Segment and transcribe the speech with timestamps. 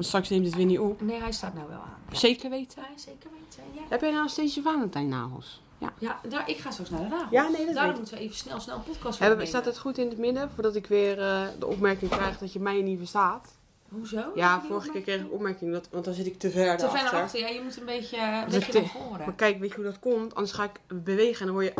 [0.00, 1.00] Want straks neemt het weer niet op.
[1.00, 1.98] Nee, hij staat nou wel aan.
[2.10, 2.82] Ja, Zeker weten.
[2.82, 3.62] Ja, zeker weten.
[3.72, 5.62] Ja, Heb jij nou steeds je Valentijnnagels?
[5.78, 5.92] Ja.
[5.98, 7.30] ja daar, ik ga straks naar de nagels.
[7.30, 9.98] Ja, nee, dat Daarom moeten we even snel, snel een podcast Hebben, staat het goed
[9.98, 13.54] in het midden voordat ik weer eh, de opmerking krijg dat je mij niet verstaat?
[13.88, 14.32] Hoezo?
[14.34, 15.72] Ja, vorige keer kreeg ik opmerking?
[15.72, 17.40] dat, want dan zit ik te ver Te ver naar achter.
[17.40, 19.24] Ja, je moet een beetje, een beetje ik naar te- voren.
[19.24, 20.34] Maar kijk, weet je hoe dat komt?
[20.34, 21.74] Anders ga ik bewegen en dan hoor je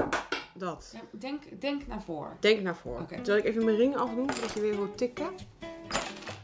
[0.54, 0.90] dat.
[0.92, 2.36] Ja, denk, denk naar voren.
[2.40, 3.02] Denk naar voren.
[3.02, 3.18] Oké.
[3.22, 5.26] Zal ik even mijn ring afdoen, zodat je weer hoort tikken?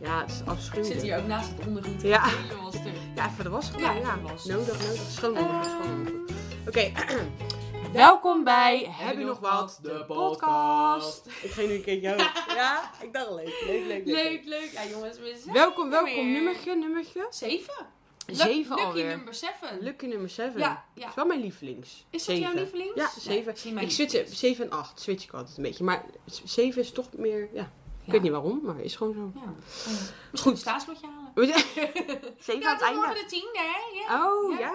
[0.00, 0.92] Ja, het is Ik afschuwelijk.
[0.92, 2.02] zit hier ook naast het ondergoed.
[2.02, 2.28] Ja.
[2.28, 2.92] Helemaal stuk.
[3.14, 3.98] Ja, even de was gedaan.
[3.98, 4.44] Ja, was.
[4.44, 5.00] Nodig, nodig.
[5.10, 6.30] Schoon ondergoed, schoon ondergoed.
[6.68, 6.92] Oké.
[7.92, 9.78] Welkom bij Heb je nog wat?
[9.82, 11.26] De podcast.
[11.42, 12.44] Ik ga nu een keertje hoog.
[12.56, 13.62] Ja, ik dacht leuk.
[13.66, 14.06] Leuk, leuk, leuk.
[14.06, 14.70] Leuk, leuk.
[14.72, 16.32] Ja, jongens, we zijn Welkom, welkom.
[16.32, 17.26] Nummertje, nummertje.
[17.30, 17.86] Zeven.
[18.26, 19.16] Zeven Lucky alweer.
[19.16, 19.78] number seven.
[19.80, 20.58] Lucky nummer 7.
[20.60, 21.08] Ja, ja.
[21.08, 22.04] is wel mijn lievelings.
[22.10, 22.94] Is dat jouw lievelings?
[22.94, 23.52] Ja, Nee, 7.
[23.52, 24.40] is niet mijn ik switch lievelings.
[24.40, 25.00] 7 en 8.
[25.00, 25.84] Switch ik altijd een beetje.
[25.84, 26.04] Maar
[26.44, 27.70] 7 is toch meer, ja.
[28.06, 29.32] Ik weet niet waarom, maar is gewoon zo.
[30.36, 31.32] Misschien een staatsbordje halen.
[32.38, 34.14] 7 Ja, aan het is morgen de tiende, hè?
[34.14, 34.26] Ja.
[34.32, 34.58] Oh, ja.
[34.58, 34.74] ja.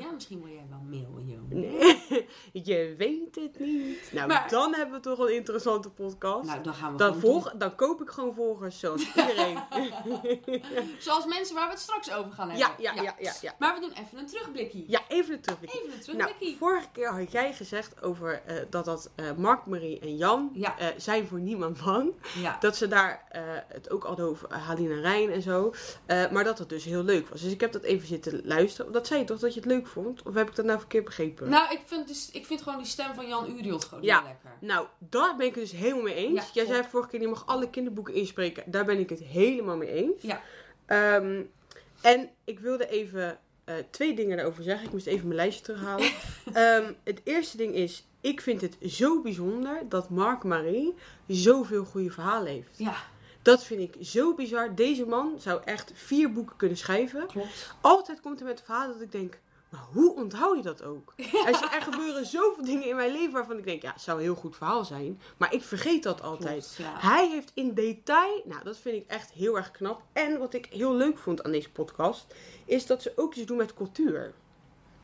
[0.00, 1.40] Ja, misschien wil jij wel mail, joh.
[1.48, 2.28] Nee,
[2.68, 4.12] je weet het niet.
[4.12, 6.46] Nou, Maar- dan hebben we toch een interessante podcast.
[6.48, 9.58] Nou, dan gaan we dan, volg, dan koop ik gewoon volgers zoals iedereen.
[10.98, 12.66] Zoals mensen waar we het straks over gaan hebben.
[12.82, 13.54] ja, ja, ja, ja, ja.
[13.58, 14.84] Maar we doen even een terugblikkie.
[14.88, 15.72] Ja, even een terugblik.
[15.74, 20.00] Even een Nou, vorige keer had jij gezegd over eh, dat dat eh, Mark, Marie
[20.00, 20.78] en Jan Ja.
[20.78, 22.14] eh, zijn voor niemand bang.
[22.60, 23.24] Dat ze daar
[23.68, 25.74] het ook hadden over Halina Rijn en zo.
[26.06, 27.40] Eh, maar dat het dus heel leuk was.
[27.40, 28.92] Dus ik heb dat even zitten luisteren.
[28.92, 30.22] Dat zei je toch dat je het leuk vond?
[30.22, 31.48] Of heb ik dat nou verkeerd begrepen?
[31.48, 34.18] Nou, ik vind, dus, ik vind gewoon die stem van Jan Uriot gewoon Ja.
[34.18, 34.50] heel lekker.
[34.60, 36.34] Nou, daar ben ik het dus helemaal mee eens.
[36.46, 38.62] Ja, Jij zei vorige keer, je mag alle kinderboeken inspreken.
[38.66, 40.22] Daar ben ik het helemaal mee eens.
[40.22, 40.40] Ja.
[40.86, 41.42] Ehm,
[42.00, 44.86] en ik wilde even eh, twee dingen daarover zeggen.
[44.86, 46.10] Ik moest even mijn lijstje terughalen.
[46.52, 50.94] Ehm, het eerste ding is, ik vind het zo bijzonder dat Mark Marie
[51.26, 52.78] zoveel goede verhalen heeft.
[52.78, 52.94] Ja,
[53.42, 54.74] Dat vind ik zo bizar.
[54.74, 57.26] Deze man zou echt vier boeken kunnen schrijven.
[57.26, 57.74] klopt.
[57.80, 61.12] Altijd komt hij met verhalen dat ik denk, maar hoe onthoud je dat ook?
[61.46, 64.24] Er, er gebeuren zoveel dingen in mijn leven waarvan ik denk, ja, het zou een
[64.24, 65.20] heel goed verhaal zijn.
[65.36, 66.72] Maar ik vergeet dat altijd.
[66.76, 67.08] Klopt, ja.
[67.08, 70.02] Hij heeft in detail, nou dat vind ik echt heel erg knap.
[70.12, 73.56] En wat ik heel leuk vond aan deze podcast, is dat ze ook iets doen
[73.56, 74.34] met cultuur.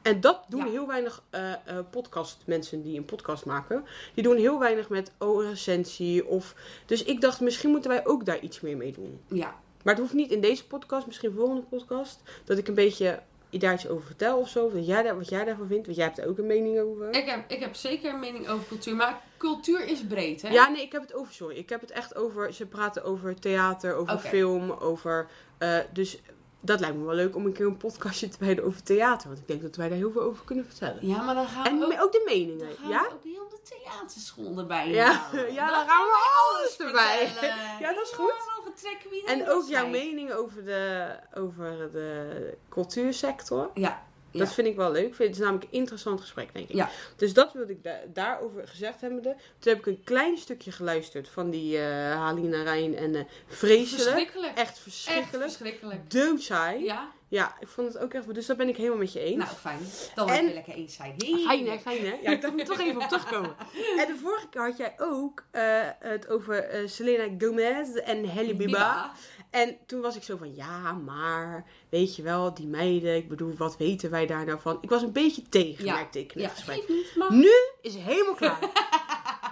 [0.08, 0.70] En dat doen Ja.
[0.70, 1.58] heel weinig eh eh
[1.90, 3.84] podcastmensen die een podcast maken.
[4.14, 6.54] Die doen heel weinig met oh, recensie of...
[6.86, 9.20] Dus ik dacht, misschien moeten wij ook daar iets meer mee doen.
[9.28, 13.22] Ja, Maar het hoeft niet in deze podcast, misschien volgende podcast, dat ik een beetje
[13.50, 14.70] daar iets over vertel of zo.
[14.70, 17.14] Wat jij, daar, wat jij daarvan vindt, want jij hebt er ook een mening over.
[17.14, 18.96] ik heb, ik heb zeker een mening over cultuur.
[18.96, 20.48] Maar cultuur is breed, hè?
[20.48, 21.56] Ja, nee, ik heb het over, sorry.
[21.56, 25.28] Ik heb het echt over, ze praten over theater, over film, over...
[25.58, 26.18] eh, dus
[26.60, 29.28] dat lijkt me wel leuk om een keer een podcastje te wijden over theater.
[29.28, 31.06] Want ik denk dat wij daar heel veel over kunnen vertellen.
[31.06, 33.02] Ja, maar dan gaan we En ook, ook de dan meningen, gaan ja?
[33.02, 35.52] we ook heel de theaterschool erbij Ja, halen.
[35.58, 37.28] ja, dan gaan we alles erbij.
[37.28, 37.56] vertellen.
[37.80, 38.32] Ja, dat is goed.
[38.38, 43.70] Ja, dan vertrekken wie En ook jouw mening over de, over de cultuursector.
[43.74, 44.02] Ja,
[44.38, 45.18] Dat vind ik wel leuk.
[45.18, 46.74] Het is namelijk een interessant gesprek, denk ik.
[46.76, 46.90] Ja.
[47.16, 49.22] Dus dat wilde ik da- daarover gezegd hebben.
[49.22, 49.36] Toen
[49.72, 54.02] heb ik een klein stukje geluisterd van die eh Halina Rijn en Vreselijk.
[54.02, 54.52] verschrikkelijk.
[54.56, 55.42] Echt Echt verschrikkelijk.
[55.42, 56.10] verschrikkelijk.
[56.10, 56.84] Doodsaai.
[56.84, 57.16] Ja.
[57.30, 58.34] Ja, ik vond het ook echt...
[58.34, 59.36] Dus daar ben ik helemaal met je eens.
[59.44, 59.78] nou fijn.
[60.14, 60.46] Dan En- en...
[60.46, 61.14] we lekker eens zijn.
[61.46, 62.14] Fijn hè, fijn hè?
[62.22, 63.56] Ja, ik dacht er toch even op terugkomen.
[64.00, 65.62] En de vorige keer had jij ook eh,
[65.98, 68.64] het over Selena Gomez en Halle Biba.
[68.64, 69.12] Biba.
[69.50, 73.54] En toen was ik zo van, ja, maar weet je wel, die meiden, ik bedoel,
[73.56, 74.78] wat weten wij daar nou van?
[74.80, 75.94] Ik was een beetje tegen, Ja.
[75.94, 76.88] merkte ik in het Ja, gesprek.
[76.88, 77.12] niet.
[77.16, 77.32] Maar...
[77.32, 77.50] Nu
[77.82, 78.58] is het helemaal klaar.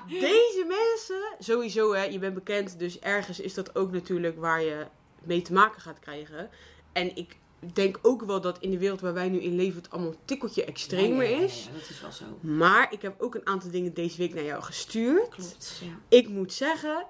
[0.08, 4.86] Deze mensen, sowieso hè, je bent bekend, dus ergens is dat ook natuurlijk waar je
[5.22, 6.50] mee te maken gaat krijgen.
[6.92, 7.36] En ik
[7.72, 10.18] denk ook wel dat in de wereld waar wij nu in leven het allemaal een
[10.24, 11.64] tikkeltje extremer Ja, is.
[11.64, 12.24] Ja, dat is wel zo.
[12.40, 15.28] Maar ik heb ook een aantal dingen deze week naar jou gestuurd.
[15.28, 15.80] Klopt.
[15.84, 16.16] Ja.
[16.16, 17.06] Ik moet zeggen,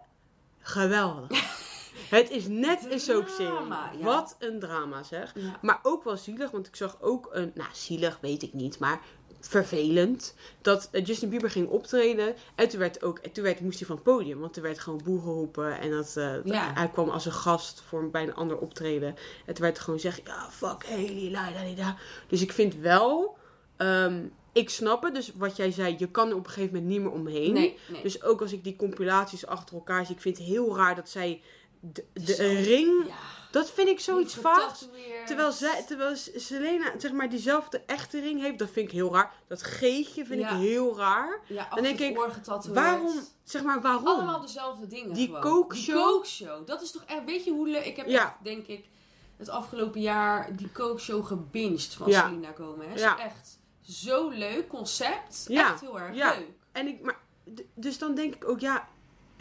[0.60, 1.30] geweldig.
[2.10, 3.52] Het is net een soapserie.
[3.68, 3.90] Ja.
[4.00, 5.32] Wat een drama zeg.
[5.34, 5.58] Ja.
[5.62, 7.52] Maar ook wel zielig, want ik zag ook een...
[7.54, 9.00] Nou, zielig weet ik niet, maar
[9.40, 10.34] vervelend.
[10.62, 12.34] Dat eh, Justin Bieber ging optreden.
[12.54, 14.38] En toen, werd ook, en toen werd, moest hij van het podium.
[14.40, 15.80] Want er werd gewoon boe geroepen.
[15.80, 16.72] En dat, eh, Ja.
[16.74, 19.14] hij kwam als een gast voor bij een ander optreden.
[19.46, 20.20] En toen werd gewoon gezegd...
[20.26, 21.96] Ja, fuck Haley, la, la, la, la.
[22.28, 23.36] Dus ik vind wel...
[23.76, 25.14] ehm, ik snap het.
[25.14, 27.52] Dus wat jij zei, je kan er op een gegeven moment niet meer omheen.
[27.52, 28.02] Nee, nee.
[28.02, 31.08] Dus ook als ik die compilaties achter elkaar zie, ik vind het heel raar dat
[31.08, 31.42] zij
[31.80, 32.04] de,
[32.38, 33.14] een ring, ja.
[33.50, 35.26] dat vind ik zoiets getatoeëerd.
[35.26, 39.32] Terwijl, zij, terwijl Selena zeg maar diezelfde echte ring heeft, dat vind ik heel raar.
[39.48, 40.50] Dat geetje vind Ja.
[40.50, 41.40] ik heel raar.
[41.46, 42.18] Ja, Dan denk ik.
[42.72, 44.06] Waarom, zeg maar waarom?
[44.06, 45.40] Allemaal dezelfde dingen Die gewoon.
[45.40, 45.94] kookshow.
[45.96, 46.66] Die kookshow.
[46.66, 47.24] Dat is toch echt...
[47.24, 47.84] Weet je hoe leuk...
[47.84, 48.22] Ik heb Ja.
[48.24, 48.84] echt, denk ik,
[49.36, 52.26] het afgelopen jaar die kookshow gebinged van Ja.
[52.28, 53.00] Selena Gomez.
[53.00, 53.18] Ja.
[53.18, 55.44] Echt zo leuk concept.
[55.48, 55.70] Ja.
[55.72, 56.48] Echt heel erg leuk.
[56.72, 57.18] En ik, maar,
[57.74, 58.88] dus dan denk ik ook, ja,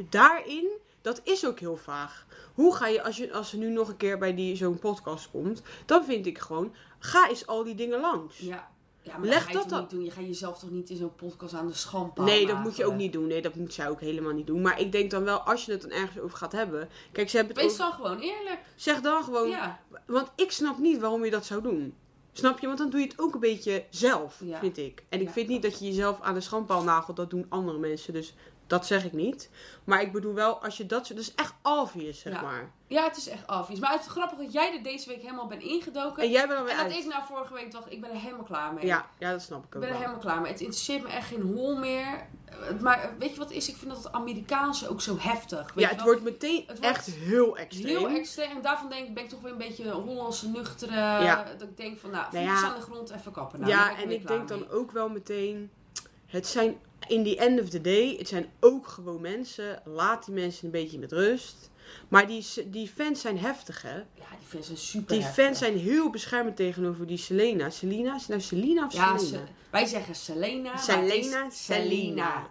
[0.10, 0.70] daarin
[1.06, 2.25] dat is ook heel vaag.
[2.54, 5.30] Hoe ga je, als, je, als er nu nog een keer bij die, zo'n podcast
[5.31, 8.38] komt, dan vind ik gewoon, ga eens al die dingen langs.
[8.38, 8.74] Ja.
[9.02, 10.04] Ja, maar Leg dat ga je dat dan- niet doen.
[10.04, 12.86] Je gaat jezelf toch niet in zo'n podcast aan de schandpaal Nee, dat moet je
[12.86, 13.28] ook niet doen.
[13.28, 14.62] Nee, dat moet zij ook helemaal niet doen.
[14.62, 16.90] Maar ik denk dan wel, als je het dan ergens over gaat hebben.
[17.12, 18.60] Kijk, ze hebben het Wees over- dan gewoon eerlijk.
[18.75, 19.80] Zeg dan gewoon, Ja.
[20.06, 21.94] Want ik snap niet waarom je dat zou doen.
[22.34, 22.68] Snap je?
[22.68, 24.60] Want dan doe je het ook een beetje zelf, Ja.
[24.60, 25.04] vind ik.
[25.10, 25.31] En ik Ja.
[25.34, 27.18] vind niet dat je jezelf aan de schandpaal nagelt.
[27.18, 28.13] Dat doen andere mensen.
[28.13, 28.34] Dus
[28.67, 29.50] dat zeg ik niet.
[29.83, 31.07] Maar ik bedoel wel, als je dat...
[31.07, 32.41] Dat is echt obvious, zeg Ja.
[32.41, 32.71] maar.
[32.88, 33.79] Ja, het is echt afvies.
[33.79, 36.23] Maar het is grappig dat jij er deze week helemaal bent ingedoken.
[36.23, 37.03] En jij bent dan weer En dat uit.
[37.03, 38.85] ik nou vorige week dacht, ik ben er helemaal klaar mee.
[38.85, 40.51] Ja, ja, dat snap ik Ik ook ben er helemaal klaar mee.
[40.51, 42.27] Het interesseert me echt geen hol meer.
[42.45, 43.69] Eh, Maar weet je wat is?
[43.69, 45.73] Ik vind dat het Amerikaanse ook zo heftig.
[45.73, 46.06] Weet Ja, het wel?
[46.06, 47.97] wordt meteen Het wordt echt heel extreem.
[47.97, 48.50] Heel extreem.
[48.56, 50.95] En daarvan denk ik, ben ik toch weer een beetje Hollandse nuchtere.
[50.95, 51.44] Ja.
[51.57, 52.63] Dat ik denk van, nou, Nou ja.
[52.63, 53.59] aan de grond even kappen.
[53.59, 55.71] Nou, ja, ik en ik denk dan ook wel meteen...
[56.25, 56.77] Het zijn,
[57.07, 59.81] in the end of the day, het zijn ook gewoon mensen.
[59.86, 61.69] Laat die mensen een beetje met rust.
[62.07, 63.96] Maar die, die fans zijn heftig, hè?
[63.96, 64.04] Ja,
[64.40, 65.46] die fans zijn super Die heftig.
[65.46, 67.69] fans zijn heel beschermend tegenover die Selena.
[67.69, 68.16] Selena?
[68.16, 69.46] Is nou Selena of Ja, Selena?
[69.46, 70.78] ze- wij zeggen Selena.
[70.78, 72.50] Selena, Selena.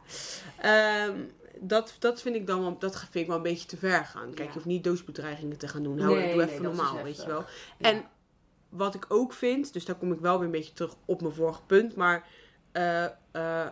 [0.61, 1.19] Ehm,
[1.61, 4.27] dat, dat vind ik dan wel, dat vind ik wel een beetje te ver gaan.
[4.27, 4.45] Kijk, Ja.
[4.45, 6.01] je hoeft niet doosbedreigingen te gaan doen.
[6.01, 7.45] Hou, Nee, doe even normaal, weet je wel.
[7.79, 7.91] Ja.
[7.91, 8.05] En
[8.69, 11.35] wat ik ook vind, dus daar kom ik wel weer een beetje terug op mijn
[11.35, 12.27] vorige punt, maar
[12.73, 13.67] eh, eh,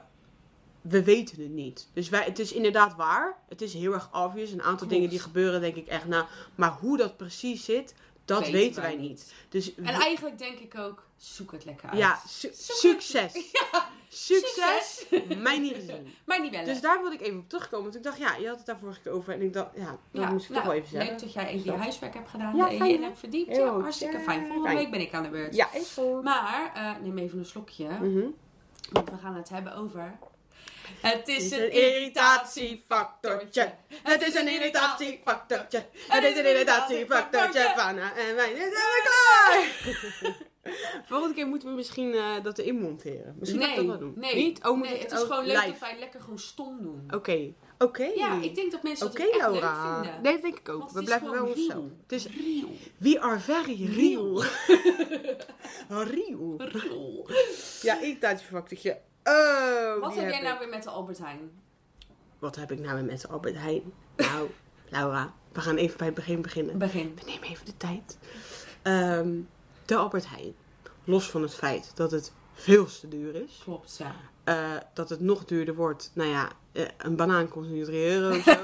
[0.82, 1.88] we weten het niet.
[1.92, 3.36] Dus wij, het is inderdaad waar.
[3.48, 4.50] Het is heel erg obvious.
[4.50, 4.92] Een aantal Klopt.
[4.92, 6.26] dingen die gebeuren, denk ik echt na.
[6.54, 7.94] Maar hoe dat precies zit,
[8.24, 9.32] dat Weten weten, wij niet.
[9.48, 11.98] Dus En eigenlijk denk ik ook, zoek het lekker uit.
[11.98, 13.32] ja, su- succes.
[13.72, 15.06] Ja, Succes.
[15.38, 16.02] Mij niet gezien.
[16.42, 16.66] Niet bellen.
[16.66, 17.82] Dus daar wilde ik even op terugkomen.
[17.84, 19.34] Want ik dacht, ja, je had het daar vorige keer over.
[19.34, 21.26] En ik dacht, ja, dat ja, moest ik nou, toch wel even leuk zeggen.
[21.26, 22.56] dat jij even je huiswerk hebt gedaan.
[22.56, 23.48] Ja, en fijn, je hebt verdiept.
[23.56, 24.40] Heel Ja, hartstikke Ja, fijn.
[24.40, 24.76] Volgende fijn.
[24.78, 25.54] week ben ik aan de beurt.
[25.54, 26.22] Ja, is goed.
[26.22, 27.88] Maar, eh, neem even een slokje.
[27.88, 28.24] Mhm.
[28.92, 30.18] Want we gaan het hebben over...
[31.00, 33.72] Het is Het een irritatiefactortje.
[34.02, 35.84] Het is een irritatiefactortje.
[36.08, 37.72] Het is een irritatiefactortje.
[37.76, 39.64] Vanna en wij zijn we klaar.
[41.08, 43.36] Volgende keer moeten we misschien eh, dat erin monteren.
[43.38, 44.12] Misschien ik Nee, dat wel doen.
[44.16, 44.34] nee.
[44.34, 44.64] Niet?
[44.66, 45.70] Oh, nee, ik- het is gewoon leuk live.
[45.70, 47.04] dat wij lekker gewoon stom doen.
[47.14, 47.52] Oké.
[47.78, 48.04] Oké.
[48.14, 49.72] Ja, ik denk dat mensen Oké, dat echt Laura.
[49.72, 50.22] leuk vinden.
[50.22, 50.78] Nee, dat denk ik ook.
[50.78, 51.84] Want We het blijven wel onszelf.
[52.02, 52.70] Het is Real.
[52.98, 54.42] We are very real.
[55.88, 56.54] real.
[56.72, 57.28] Real.
[57.82, 58.98] Ja, irritatiefactortje.
[59.24, 60.42] Oh, Wat heb jij ik.
[60.44, 61.50] nou weer met de Albert Heijn?
[62.38, 63.92] Wat heb ik nou weer met Albert Heijn?
[64.16, 64.50] Nou,
[64.90, 66.78] Laura, we gaan even bij het begin beginnen.
[66.78, 67.14] Begin.
[67.14, 68.18] We nemen even de tijd.
[68.82, 69.40] Ehm,
[69.84, 70.54] de Albert Heijn.
[71.04, 73.60] Los van het feit dat het veel te duur is.
[73.64, 74.14] Klopt, ja.
[74.44, 76.10] eh, dat het nog duurder wordt.
[76.14, 78.50] Nou ja, eh, een banaan kost nu 3 euro of zo.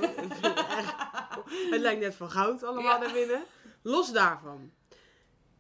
[1.70, 2.99] Het, lijkt net van goud allemaal Ja.
[2.99, 3.43] daar binnen.
[3.82, 4.70] Los daarvan.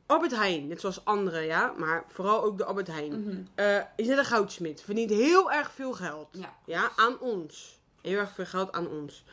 [0.08, 1.74] Albert Heijn, net zoals anderen, ja.
[1.76, 3.22] Maar vooral ook de Albert Heijn.
[3.22, 3.36] Mhm.
[3.54, 4.82] eh, is net een goudsmid.
[4.82, 6.28] Verdient heel erg veel geld.
[6.30, 6.54] Ja.
[6.66, 7.78] Ja, aan ons.
[8.02, 9.24] Heel erg veel geld aan ons.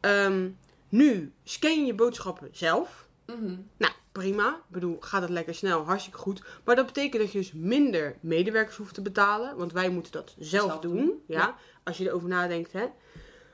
[0.00, 0.48] Ehm,
[0.88, 3.08] nu, scan je je boodschappen zelf.
[3.26, 3.56] Mhm.
[3.76, 4.48] Nou, prima.
[4.48, 6.42] Ik bedoel, gaat het lekker snel, hartstikke goed.
[6.64, 9.56] Maar dat betekent dat je dus minder medewerkers hoeft te betalen.
[9.56, 10.96] Want wij moeten dat zelf, Zelf doen.
[10.96, 11.56] doen, Ja, ja.
[11.84, 12.86] Als je erover nadenkt, hè.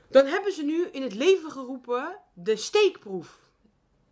[0.09, 3.39] Dan hebben ze nu in het leven geroepen de steekproef.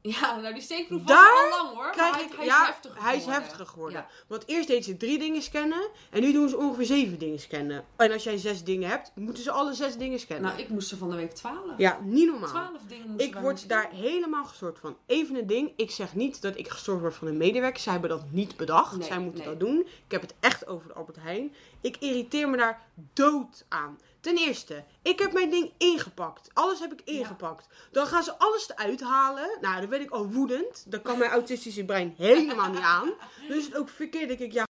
[0.10, 1.88] Ja, nou die steekproef was Daar al lang hoor.
[1.88, 3.42] Ik, hij, hij ja, is heftiger hij is geworden.
[3.44, 4.00] heftiger geworden.
[4.00, 4.08] Ja.
[4.28, 5.90] Want eerst deden ze drie dingen scannen.
[6.10, 7.86] En nu doen ze ongeveer zeven dingen scannen.
[7.96, 10.46] En als jij zes dingen hebt, moeten ze alle zes dingen scannen.
[10.46, 11.58] Nou, ik moest er van de week twaalf.
[11.78, 12.50] ja, niet normaal.
[12.50, 14.98] Twaalf dingen moest Ik word daar helemaal gestoord van.
[15.06, 15.72] Even een ding.
[15.76, 17.82] Ik zeg niet dat ik gestoord word van een medewerker.
[17.82, 18.98] Zij hebben dat niet bedacht.
[18.98, 19.50] Nee, Zij moeten nee.
[19.50, 19.80] dat doen.
[19.80, 21.54] Ik heb het echt over de Albert Heijn.
[21.82, 22.82] Ik irriteer me daar
[23.14, 24.00] dood aan.
[24.22, 26.50] Ten eerste, ik heb mijn ding ingepakt.
[26.54, 27.68] Alles heb ik ingepakt.
[27.92, 29.58] Dan gaan ze alles eruit halen.
[29.62, 30.86] Nou, dan ben ik al woedend.
[30.88, 33.14] Dan kan mijn autistische brein helemaal niet aan.
[33.48, 34.28] Dus het ook verkeerd.
[34.28, 34.66] denk ik, ja,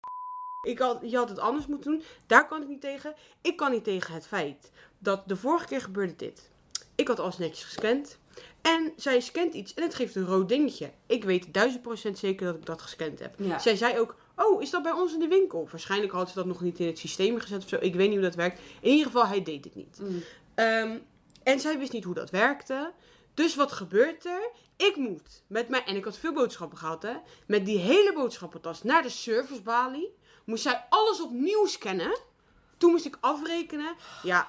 [0.68, 2.04] ik had, je had het anders moeten doen.
[2.28, 3.14] Daar kan ik niet tegen.
[3.42, 6.50] Ik kan niet tegen het feit dat de vorige keer gebeurde dit.
[6.96, 8.18] Ik had alles netjes gescand.
[8.62, 10.92] En zij scant iets en het geeft een rood dingetje.
[11.06, 13.36] Ik weet duizend procent zeker dat ik dat gescand heb.
[13.38, 13.60] Ja.
[13.60, 14.16] Zij zei ook,
[14.46, 15.68] oh, is dat bij ons in de winkel?
[15.72, 17.78] Waarschijnlijk had ze dat nog niet in het systeem gezet of zo.
[17.80, 18.60] Ik weet niet hoe dat werkt.
[18.82, 20.00] In ieder geval, hij deed het niet.
[20.02, 20.24] Mm.
[20.56, 20.98] Ehm,
[21.44, 22.92] en zij wist niet hoe dat werkte.
[23.34, 24.50] Dus wat gebeurt er?
[24.78, 27.14] Ik moet met mijn, en ik had veel boodschappen gehad hè,
[27.48, 30.14] met die hele boodschappentas naar de servicebalie.
[30.46, 32.18] Moest zij alles opnieuw scannen.
[32.78, 33.96] Toen moest ik afrekenen.
[34.24, 34.48] Ja,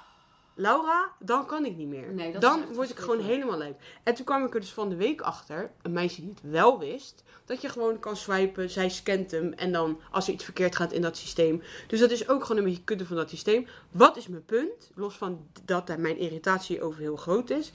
[0.60, 2.12] Laura, dan kan ik niet meer.
[2.12, 3.80] Nee, dan word ik gewoon helemaal lijp.
[4.02, 6.78] En toen kwam ik er dus van de week achter, een meisje die het wel
[6.78, 10.76] wist, dat je gewoon kan swipen, zij scant hem en dan als er iets verkeerd
[10.76, 11.62] gaat in dat systeem.
[11.86, 13.66] Dus dat is ook gewoon een beetje kutte van dat systeem.
[13.90, 14.90] Wat is mijn punt?
[14.94, 17.72] Los van dat mijn irritatie over heel groot is.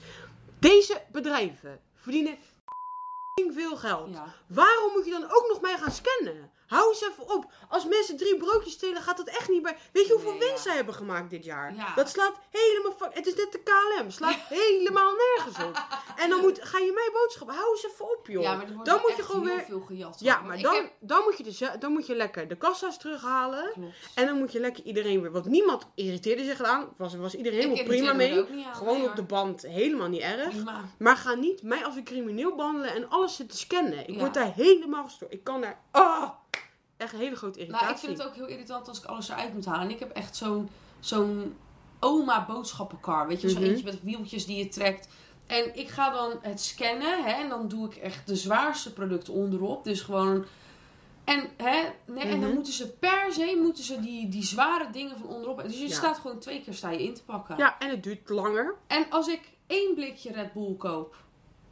[0.58, 2.36] Deze bedrijven verdienen
[3.52, 4.12] veel geld.
[4.12, 4.34] Ja.
[4.46, 6.50] Waarom moet je dan ook nog mij gaan scannen?
[6.66, 7.52] Hou eens even op.
[7.68, 9.76] Als mensen drie broodjes stelen, gaat dat echt niet bij.
[9.92, 10.62] Weet je hoeveel Nee, winst ja.
[10.62, 11.74] zij hebben gemaakt dit jaar?
[11.74, 11.94] Ja.
[11.94, 12.92] Dat slaat helemaal.
[12.92, 14.10] fuck- Het is net de KLM.
[14.10, 15.86] Slaat helemaal nergens op.
[16.16, 17.56] En dan moet, ga je mij boodschappen.
[17.56, 18.42] Hou eens even op, joh.
[18.42, 19.64] Ja, maar dan moet je gewoon weer.
[19.68, 20.16] veel gejat.
[20.20, 23.70] Ja, maar dan, heb- dan, moet je de, dan moet je lekker de kassa's terughalen.
[23.72, 23.94] Klopt.
[24.14, 25.32] En dan moet je lekker iedereen weer.
[25.32, 26.88] Want niemand irriteerde zich aan.
[26.96, 28.38] Was, was iedereen helemaal prima mee.
[28.66, 30.54] aan, Gewoon nee, op de band helemaal niet erg.
[30.98, 34.08] Maar ga niet mij als een crimineel behandelen en alles zitten scannen.
[34.08, 35.32] Ik word daar helemaal gestoord.
[35.32, 35.80] Ik kan daar.
[35.90, 36.28] Ah!
[36.96, 37.84] Echt een hele grote irritatie.
[37.86, 39.82] Nou, ik vind het ook heel irritant als ik alles eruit moet halen.
[39.82, 40.68] En ik heb echt zo'n
[41.00, 41.56] zo'n
[42.00, 43.26] oma boodschappenkar.
[43.28, 43.68] Weet je, zo Mhm.
[43.68, 45.08] eentje met wieltjes die je trekt.
[45.46, 47.24] En ik ga dan het scannen.
[47.24, 49.84] Hè, en dan doe ik echt de zwaarste producten onderop.
[49.84, 50.44] Dus gewoon...
[51.24, 52.54] En, hè, nee, en dan Mhm.
[52.54, 55.62] moeten ze per se moeten ze die, die zware dingen van onderop.
[55.62, 55.94] Dus je Ja.
[55.94, 57.56] staat gewoon twee keer sta je in te pakken.
[57.56, 58.74] Ja, en het duurt langer.
[58.86, 61.16] En als ik één blikje Red Bull koop,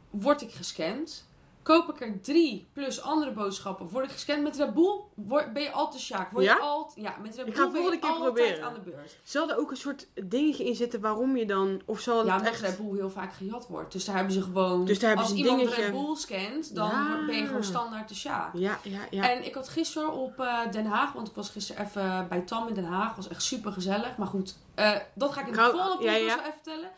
[0.09, 1.27] word ik gescand.
[1.65, 5.71] Koop ik er drie plus andere boodschappen, word ik gescand met Bull, word, ben je
[5.71, 6.31] altijd sjaak.
[6.31, 6.53] Word Ja?
[6.55, 8.63] je altijd, ja, met Ik ga ben je volgende keer altijd proberen.
[8.65, 9.17] aan de beurt.
[9.23, 11.81] Zal er ook een soort dingetje in zitten waarom je dan.
[11.85, 12.77] Of zal het Ja, omdat echt.
[12.77, 13.91] Bull heel vaak gejat wordt.
[13.91, 16.89] Dus daar hebben ze gewoon, Dus daar hebben als ze iemand dingetje- Bull scant, dan
[16.89, 17.23] Ja.
[17.25, 18.49] ben je gewoon standaard de sjaak.
[18.53, 19.29] Ja, ja, ja.
[19.29, 22.67] En ik had gisteren op eh, Den Haag, want ik was gisteren even bij Tam
[22.67, 23.15] in Den Haag.
[23.15, 24.17] was echt super gezellig.
[24.17, 26.39] Maar goed, eh, dat ga ik in de volgende podcast ja.
[26.39, 26.89] even vertellen.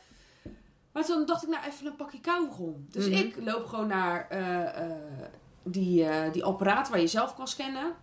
[0.98, 2.86] Maar toen dacht ik, nou even een pakje kauwgom.
[2.92, 3.18] Dus Mhm.
[3.18, 4.92] ik loop gewoon naar eh, eh,
[5.64, 7.94] die, eh, die apparaat waar je zelf kan scannen.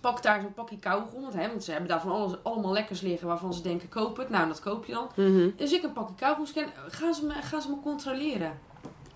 [0.00, 1.22] Pak daar zo'n pakje kauwgom.
[1.22, 4.16] Want, hè, want ze hebben daar van alles, allemaal lekkers liggen waarvan ze denken, koop
[4.16, 4.28] het.
[4.28, 5.08] Nou, dat koop je dan.
[5.16, 5.50] Mhm.
[5.56, 6.72] Dus ik een pakje kauwgom scannen.
[6.88, 8.58] Gaan ze me, gaan ze me controleren?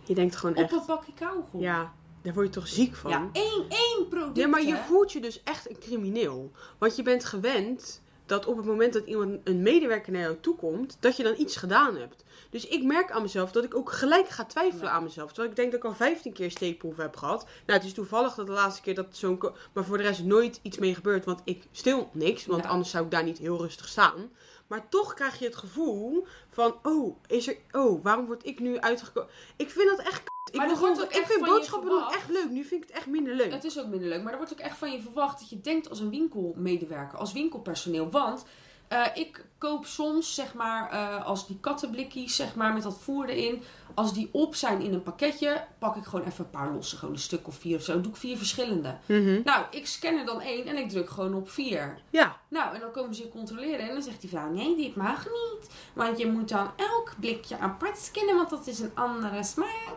[0.04, 0.72] Je denkt gewoon Op echt.
[0.72, 1.60] een pakje kauwgom.
[1.60, 3.10] Ja, daar word je toch ziek van.
[3.10, 4.36] Ja, één, één product.
[4.36, 4.82] Ja, maar je hè.
[4.82, 6.50] voelt je dus echt een crimineel.
[6.78, 10.56] Want je bent gewend dat op het moment dat iemand, een medewerker naar jou toe
[10.56, 12.24] komt, dat je dan iets gedaan hebt.
[12.52, 15.28] Dus ik merk aan mezelf dat ik ook gelijk ga twijfelen aan mezelf.
[15.28, 17.46] Terwijl ik denk dat ik al 15 keer steekproeven heb gehad.
[17.66, 19.40] Nou, het is toevallig dat de laatste keer dat zo'n...
[19.72, 21.24] Maar voor de rest nooit iets mee gebeurd.
[21.24, 22.46] Want ik stil niks.
[22.46, 22.68] Want Ja.
[22.68, 24.30] anders zou ik daar niet heel rustig staan.
[24.66, 26.74] Maar toch krijg je het gevoel van...
[26.82, 29.30] Oh, is er, oh waarom word ik nu uitgekomen?
[29.56, 30.22] Ik vind dat echt...
[30.50, 32.50] Ik, Maar gewoon- ik echt vind boodschappen doen echt leuk.
[32.50, 33.52] Nu vind ik het echt minder leuk.
[33.52, 35.60] Het is ook minder leuk, maar er wordt ook echt van je verwacht dat je
[35.60, 38.10] denkt als een winkelmedewerker, als winkelpersoneel.
[38.10, 38.44] Want
[38.92, 43.28] eh, ik koop soms, zeg maar, eh, als die kattenblikjes, zeg maar, met dat voer
[43.28, 43.62] erin,
[43.94, 47.14] als die op zijn in een pakketje, pak ik gewoon even een paar losse, gewoon
[47.14, 47.92] een stuk of vier of zo.
[47.92, 48.96] Dan doe ik vier verschillende.
[49.06, 49.40] Mhm.
[49.44, 51.98] Nou, ik scan er dan één en ik druk gewoon op vier.
[52.10, 54.96] Ja, Nou, en dan komen ze je controleren en dan zegt die vrouw, nee, dit
[54.96, 55.70] mag niet.
[55.94, 59.94] Want je moet dan elk blikje apart scannen, want dat is een andere smaak.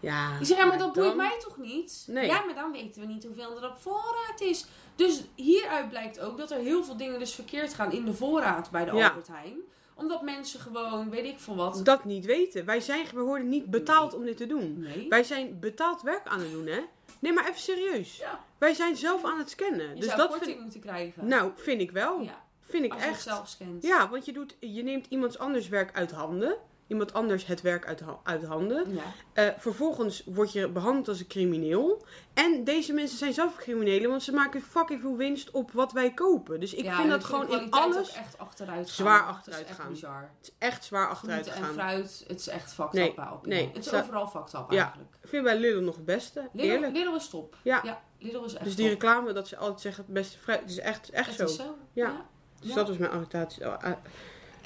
[0.00, 0.38] ja.
[0.40, 2.04] Ik zeg, ja, maar dat boeit dan- mij toch niet?
[2.08, 2.26] Nee.
[2.26, 4.66] Ja, maar dan weten we niet hoeveel er op voorraad is.
[4.96, 8.70] Dus hieruit blijkt ook dat er heel veel dingen dus verkeerd gaan in de voorraad
[8.70, 9.08] bij de Ja.
[9.08, 9.56] Albert Heijn.
[9.96, 11.80] Omdat mensen gewoon, weet ik veel wat.
[11.84, 12.64] Dat niet weten.
[12.64, 14.80] Wij, zijn, we worden niet betaald om dit te doen.
[14.80, 15.08] Nee.
[15.08, 16.80] Wij zijn betaald werk aan het doen, hè?
[17.18, 18.16] Nee, maar even serieus.
[18.16, 19.88] Ja, Wij zijn zelf aan het scannen.
[19.88, 21.26] je dus zou dat korting vind, moeten krijgen.
[21.26, 22.20] nou, vind ik wel.
[22.20, 23.22] ja, vind ik als je echt.
[23.22, 23.82] zelf scant.
[23.82, 26.56] Ja, want je, doet, je neemt iemands anders werk uit handen.
[26.86, 28.94] Iemand anders het werk uit, uit handen.
[28.94, 29.02] Ja.
[29.32, 32.04] Eh, vervolgens word je behandeld als een crimineel.
[32.34, 36.14] En deze mensen zijn zelf criminelen, want ze maken fucking veel winst op wat wij
[36.14, 36.60] kopen.
[36.60, 39.06] Dus ik Ja, vind dat gewoon in alles echt achteruit gaan.
[39.06, 39.86] zwaar Het is achteruit echt gaan.
[40.38, 43.46] het is echt zwaar achteruit Groente en fruit, het is echt fucked Nee, up.
[43.46, 44.82] Nee, Het is overal fucked up Ja.
[44.82, 45.14] eigenlijk.
[45.22, 46.48] Ik vind bij Lidl nog het beste.
[46.52, 46.92] Lidl, Eerlijk.
[46.92, 47.56] Lidl is top.
[47.62, 47.80] Ja.
[47.84, 49.00] ja Lidl is echt Dus die top.
[49.00, 50.60] reclame dat ze altijd zeggen het beste fruit.
[50.60, 51.44] Het is echt, echt Het zo.
[51.44, 51.76] is zo.
[51.92, 52.26] Ja.
[52.60, 53.62] Dus dat was mijn irritatie.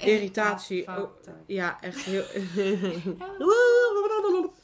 [0.00, 0.88] Irritatie.
[0.88, 1.10] Oh.
[1.46, 2.24] ja, echt heel.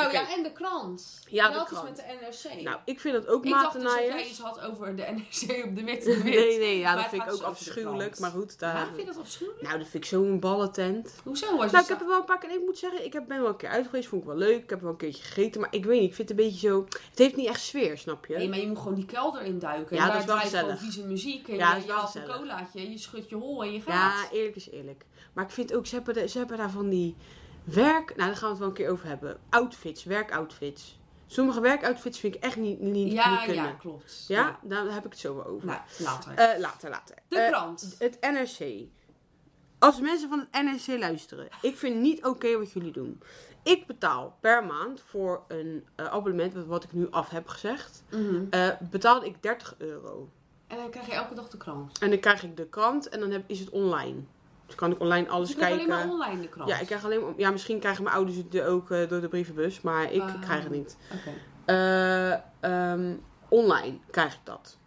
[0.00, 1.20] Nou ja, en de krant.
[1.28, 1.70] Ja, krant.
[1.70, 2.62] iets met de NRC.
[2.62, 4.30] nou, ik vind dat ook ik dacht dus dat jij matenaaiers.
[4.30, 6.24] iets had over de NRC op de witte wit.
[6.24, 8.18] Nee, nee, ja, Maar dat het vind ik ook dus afschuwelijk.
[8.18, 8.86] Maar goed, daar.
[8.86, 9.62] vind je dat afschuwelijk?
[9.62, 11.14] Nou, dat vind ik zo'n ballentent.
[11.24, 11.46] Hoezo?
[11.56, 12.50] Was je Nou, ik zo- heb er wel een paar keer.
[12.50, 14.08] Ik moet zeggen, ik heb, ben wel een keer uit geweest.
[14.08, 14.62] Vond ik wel leuk.
[14.62, 15.60] Ik heb wel een keertje gegeten.
[15.60, 16.84] Maar ik weet niet, ik vind het een beetje zo.
[17.10, 18.36] Het heeft niet echt sfeer, snap je?
[18.36, 19.96] Nee, maar je moet gewoon die kelder induiken.
[19.96, 20.78] Ja, en dat is wel gewoon gezellig.
[20.80, 21.48] vieze muziek.
[21.48, 23.80] En Ja, dat je, is je haalt een colaatje, je schudt je hol en je
[23.80, 24.28] gaat.
[24.30, 25.04] Ja, eerlijk is eerlijk.
[25.32, 27.16] Maar ik vind ook, ze hebben, de- ze hebben daar van die
[27.74, 28.16] werk...
[28.16, 29.38] Nou, daar gaan we het wel een keer over hebben.
[29.50, 30.98] Outfits, werkoutfits.
[31.26, 33.64] Sommige werkoutfits vind ik echt niet, niet, ja, niet kunnen.
[33.64, 34.24] ja, klopt.
[34.28, 35.66] Ja, daar heb ik het zo wel over.
[35.66, 36.34] Nou, later.
[36.34, 37.16] Eh, later, later.
[37.28, 37.96] de Eh, krant.
[37.98, 38.86] het NRC.
[39.78, 43.20] Als mensen van het NRC luisteren, ik vind niet oké wat jullie doen.
[43.62, 48.02] Ik betaal per maand voor een eh, abonnement, wat- ik nu af heb gezegd,
[48.90, 50.28] betaalde ik 30 euro.
[50.66, 51.98] En dan krijg je elke dag de krant.
[51.98, 54.16] En dan krijg ik de krant en dan heb, is het online.
[54.68, 55.74] Dus kan ik online alles je kijken.
[55.76, 56.68] alleen maar online de krant.
[56.68, 59.28] Ja, ik krijg alleen maar, ja, misschien krijgen mijn ouders het ook eh, door de
[59.28, 60.40] brievenbus, maar ik Ah.
[60.40, 60.96] krijg het niet.
[61.18, 61.32] Oké.
[61.64, 63.16] Eh, ehm,
[63.48, 64.78] online krijg ik dat.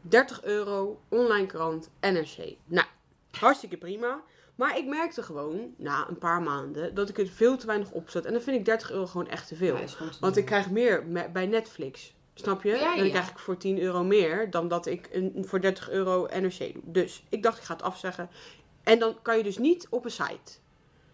[0.00, 2.56] 30 euro, online krant, NRC.
[2.64, 2.86] Nou,
[3.38, 4.20] hartstikke prima.
[4.54, 8.24] Maar ik merkte gewoon, na een paar maanden, dat ik het veel te weinig opzet.
[8.24, 9.76] En dan vind ik 30 euro gewoon echt te veel.
[9.76, 9.84] Ja,
[10.20, 12.14] Want ik krijg meer me- bij Netflix.
[12.34, 12.68] Snap je?
[12.68, 15.90] Ja, ja, Dan krijg ik voor 10 euro meer dan dat ik een, voor 30
[15.90, 16.82] euro NRC doe.
[16.84, 18.30] Dus ik dacht, ik ga het afzeggen.
[18.82, 20.58] En dan kan je dus niet op een site.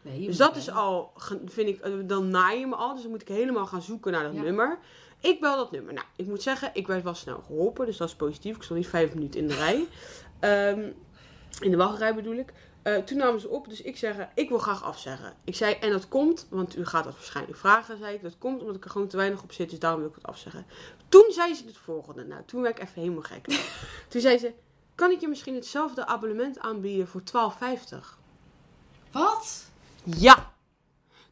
[0.03, 1.13] Nee, Dus dat is al,
[1.45, 2.93] vind ik, eh, dan naai je me al.
[2.93, 4.43] Dus dan moet ik helemaal gaan zoeken naar dat Ja.
[4.43, 4.79] nummer.
[5.21, 5.95] Ik bel dat nummer.
[5.95, 7.87] Nou, ik moet zeggen, ik werd wel snel geholpen.
[7.87, 8.57] Dus dat is positief.
[8.57, 9.87] Ik stond niet vijf minuten in de rij.
[10.41, 10.91] Ehm,
[11.61, 12.53] in de wachtrij bedoel ik.
[12.83, 15.35] Eh, toen namen ze op, dus ik zeg, ik wil graag afzeggen.
[15.45, 18.23] Ik zei, en dat komt, want u gaat dat waarschijnlijk vragen, zei ik.
[18.23, 20.27] Dat komt omdat ik er gewoon te weinig op zit, dus daarom wil ik het
[20.27, 20.67] afzeggen.
[21.09, 22.25] Toen zei ze het volgende.
[22.25, 23.47] Nou, toen werd ik even helemaal gek.
[24.09, 24.53] toen zei ze,
[24.97, 27.23] kan ik je misschien hetzelfde abonnement aanbieden voor
[27.93, 27.99] 12,50?
[29.11, 29.71] Wat?
[30.05, 30.55] Ja.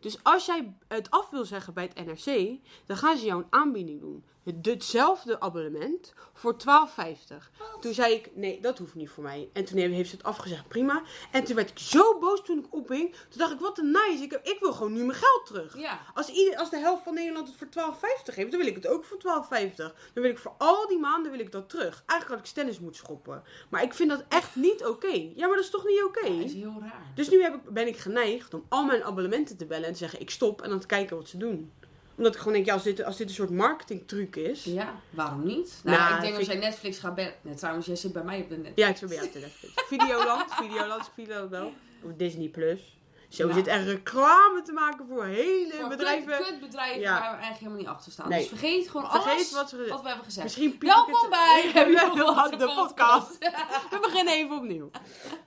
[0.01, 3.47] Dus als jij het af wil zeggen bij het NRC, dan gaan ze jou een
[3.51, 4.25] aanbieding doen.
[4.45, 7.51] Het- Hetzelfde abonnement voor 12,50.
[7.81, 9.49] Toen zei ik, nee, dat hoeft niet voor mij.
[9.53, 11.03] En toen heeft ze het afgezegd, prima.
[11.33, 13.11] En toen werd ik zo boos toen ik opging.
[13.13, 14.23] Toen dacht ik, wat een nice.
[14.23, 15.79] Ik, ik wil gewoon nu mijn geld terug.
[15.79, 16.01] Ja.
[16.15, 18.87] Als, ieder, als de helft van Nederland het voor 12,50 geeft, dan wil ik het
[18.87, 19.75] ook voor 12,50.
[19.77, 22.03] Dan wil ik voor al die maanden wil ik dat terug.
[22.07, 23.43] Eigenlijk had ik stennis moeten schoppen.
[23.71, 25.13] Maar ik vind dat echt niet oké.
[25.35, 26.37] Ja, maar dat is toch niet oké?
[26.37, 27.13] Dat is heel raar.
[27.15, 29.99] Dus nu heb ik, ben ik geneigd om al mijn abonnementen te bellen en te
[29.99, 31.73] zeggen ik stop en dan te kijken wat ze doen.
[32.17, 34.65] Omdat ik gewoon denk, ja, als dit, als dit een soort marketingtruc is.
[34.65, 35.81] Ja, waarom niet?
[35.85, 37.35] Nou, Nou, ik denk als jij Netflix gaat bellen...
[37.43, 38.73] Nee, trouwens, jij zit bij mij op de net.
[38.75, 39.73] Ja, ik zit bij jou te Netflix.
[39.77, 41.73] Videoland, Videoland, Videoland wel.
[42.03, 42.94] Of Disney Plus.
[43.35, 43.55] Zo Ja.
[43.55, 46.37] zit er reclame te maken voor hele Voor bedrijven.
[46.37, 47.11] kut- kutbedrijven Ja.
[47.11, 48.29] waar we eigenlijk helemaal niet achter staan.
[48.29, 48.39] Nee.
[48.39, 50.45] Dus vergeet gewoon Vergeet alles wat we- wat we hebben gezegd.
[50.47, 51.73] Misschien Welkom het- bij
[52.51, 53.39] de, de podcast.
[53.91, 54.91] We beginnen even opnieuw.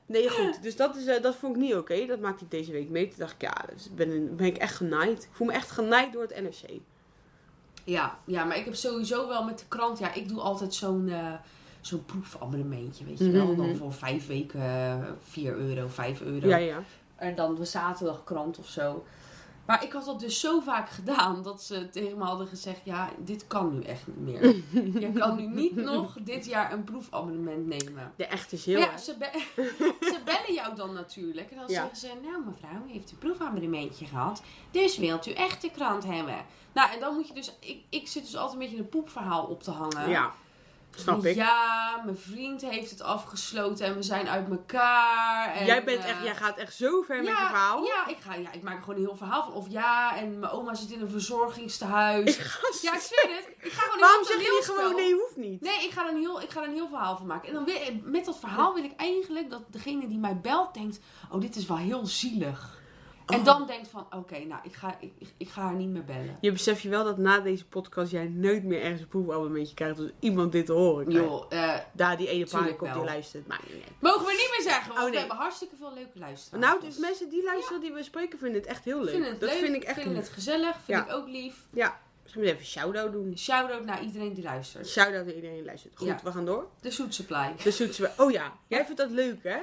[0.06, 0.62] Nee, goed.
[0.64, 2.06] Dus dat, is, eh, dat vond ik niet oké.
[2.06, 3.08] Dat maakte ik deze week mee.
[3.08, 5.24] Toen dacht ik, ja, dus ben, ben ik echt genaaid.
[5.24, 6.80] Ik voel me echt genaaid door het NRC.
[7.84, 10.00] Ja, ja, maar ik heb sowieso wel met de krant...
[10.00, 11.34] Ja, ik doe altijd zo'n eh,
[11.82, 13.46] zo'n proefabonnementje, weet je wel.
[13.48, 13.56] Mhm.
[13.58, 16.48] Dan voor vijf weken eh, 4 euro, 5 euro.
[16.48, 16.84] Ja, ja.
[17.18, 19.06] En dan de zaterdagkrant of zo.
[19.66, 23.10] Maar ik had dat dus zo vaak gedaan dat ze tegen me hadden gezegd: Ja,
[23.18, 24.56] dit kan nu echt niet meer.
[25.02, 28.14] Je kan nu niet nog dit jaar een proefabonnement nemen.
[28.16, 29.44] De echte is heel ja, ze, be-
[30.14, 31.52] ze bellen jou dan natuurlijk.
[31.52, 31.74] En dan Ja.
[31.74, 34.42] zeggen ze: Nou, mevrouw, u heeft een proefabonnementje gehad.
[34.72, 36.46] Dus wilt u echt de krant hebben?
[36.74, 37.56] Nou, en dan moet je dus.
[37.60, 40.10] Ik, ik zit dus altijd een beetje een poepverhaal op te hangen.
[40.10, 40.32] Ja,
[41.00, 41.36] snap ik.
[41.36, 45.54] Ja, mijn vriend heeft het afgesloten en we zijn uit elkaar.
[45.56, 47.84] En, jij, bent eh, echt, jij gaat echt zo ver met je verhaal.
[47.84, 49.54] ja, ik, ga, ja, ik maak er gewoon een heel verhaal van.
[49.54, 52.38] Of ja, en mijn oma zit in een verzorgingstehuis.
[52.82, 53.48] Ja, ik zweer het.
[53.60, 55.62] Ik ga gewoon Waarom zeg je niet gewoon nee, hoeft niet?
[55.62, 57.48] Nee, ik ga, er een heel, ik ga er een heel verhaal van maken.
[57.48, 61.00] En dan wil, met dat verhaal wil ik eigenlijk dat degene die mij belt denkt...
[61.32, 62.77] Oh, dit is wel heel zielig.
[63.28, 63.46] En Oh.
[63.46, 64.98] dan denkt van, oké, nou, ik ga,
[65.38, 66.38] ik, ga haar niet meer bellen.
[66.42, 70.00] Je beseft je wel dat na deze podcast jij nooit meer ergens een proefabonnementje krijgt
[70.00, 71.28] als iemand dit te horen krijgt.
[71.30, 73.48] Joh, eh, Daar die ene Tuurlijk paardenkop die luistert.
[73.48, 73.84] Maar nee.
[74.00, 75.20] mogen we niet meer zeggen, want Oh, we nee.
[75.20, 76.66] hebben hartstikke veel leuke luisteraars.
[76.66, 79.10] Nou, dus mensen die luisteren, die we spreken, vinden het echt heel leuk.
[79.10, 81.06] vinden het dat leuk, vind ik echt vinden het gezellig, vind Ja.
[81.06, 81.56] ik ook lief.
[81.74, 83.38] Ja, misschien even shout-out doen.
[83.38, 84.88] Shout-out naar iedereen die luistert.
[84.88, 85.98] Shout-out naar iedereen die luistert.
[85.98, 86.20] Goed, Ja.
[86.24, 86.68] we gaan door.
[86.82, 87.54] De Soet Supply.
[87.64, 88.12] De zoetse...
[88.18, 89.58] Oh ja, jij vindt dat leuk, hè?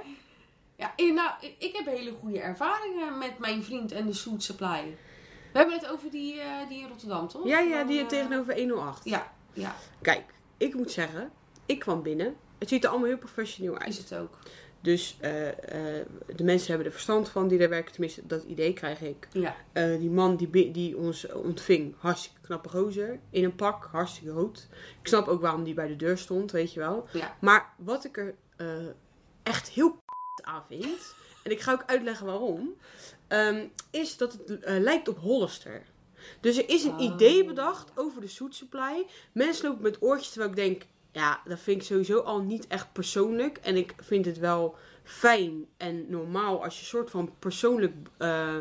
[0.77, 4.97] Ja, eh, nou, ik- heb hele goede ervaringen met mijn vriend en de Soet Supply.
[5.53, 7.47] We hebben het over die, eh, die in Rotterdam, toch?
[7.47, 9.05] Ja, ja, die eh, tegenover 108.
[9.05, 10.25] Ja, ja, Kijk,
[10.57, 11.31] ik moet zeggen,
[11.67, 12.37] ik kwam binnen.
[12.59, 13.89] Het ziet er allemaal heel professioneel uit.
[13.89, 14.39] is het ook.
[14.81, 17.93] Dus de mensen hebben er verstand van die daar werken.
[17.93, 19.29] Tenminste, dat idee krijg ik.
[19.33, 23.21] Ja, die man die, die ons ontving, hartstikke knappe gozer.
[23.31, 24.69] In een pak, hartstikke rood.
[25.01, 27.07] Ik snap ook waarom die bij de deur stond, weet je wel.
[27.13, 27.37] Ja.
[27.41, 28.35] Maar wat ik er
[29.43, 30.03] echt heel
[30.45, 32.75] aan vind, en ik ga ook uitleggen waarom,
[33.29, 35.83] ehm, is dat het eh, lijkt op Hollister.
[36.41, 37.03] Dus er is een Oh.
[37.03, 39.07] idee bedacht over de Soet Supply.
[39.33, 42.93] Mensen lopen met oortjes terwijl ik denk, ja, dat vind ik sowieso al niet echt
[42.93, 43.59] persoonlijk.
[43.59, 47.93] En ik vind het wel fijn en normaal als je soort van persoonlijk...
[48.19, 48.55] eh,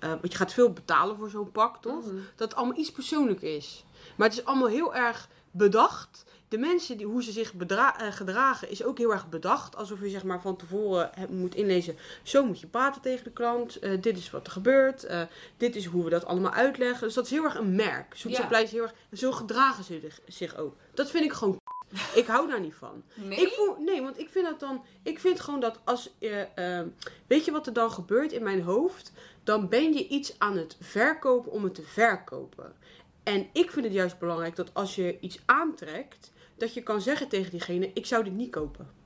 [0.00, 2.04] want je gaat veel betalen voor zo'n pak, toch?
[2.04, 2.14] Mhm.
[2.36, 3.84] Dat het allemaal iets persoonlijk is.
[4.16, 6.24] Maar het is allemaal heel erg bedacht.
[6.48, 9.76] De mensen, die, hoe ze zich eh, gedragen, is ook heel erg bedacht.
[9.76, 11.96] Alsof je zeg maar van tevoren hebt- moet inlezen.
[12.22, 13.76] Zo moet je praten tegen de klant.
[13.78, 15.04] Eh, dit is wat er gebeurt.
[15.04, 15.22] Eh,
[15.56, 17.06] dit is hoe we dat allemaal uitleggen.
[17.06, 18.14] Dus dat is heel erg een merk.
[18.14, 18.58] Ja.
[18.58, 18.94] Is heel erg...
[19.12, 20.76] Zo gedragen ze zich- ook.
[20.94, 21.56] Dat vind ik gewoon...
[22.14, 23.02] Ik hou daar niet van.
[23.14, 23.38] Nee?
[23.40, 24.84] Ik voel, nee, want ik vind dat dan.
[25.02, 26.10] Ik vind gewoon dat als.
[26.18, 26.86] eh, eh,
[27.26, 29.12] weet je wat er dan gebeurt in mijn hoofd?
[29.44, 32.72] Dan ben je iets aan het verkopen om het te verkopen.
[33.22, 37.28] En ik vind het juist belangrijk dat als je iets aantrekt, dat je kan zeggen
[37.28, 38.96] tegen diegene: Ik zou dit niet kopen.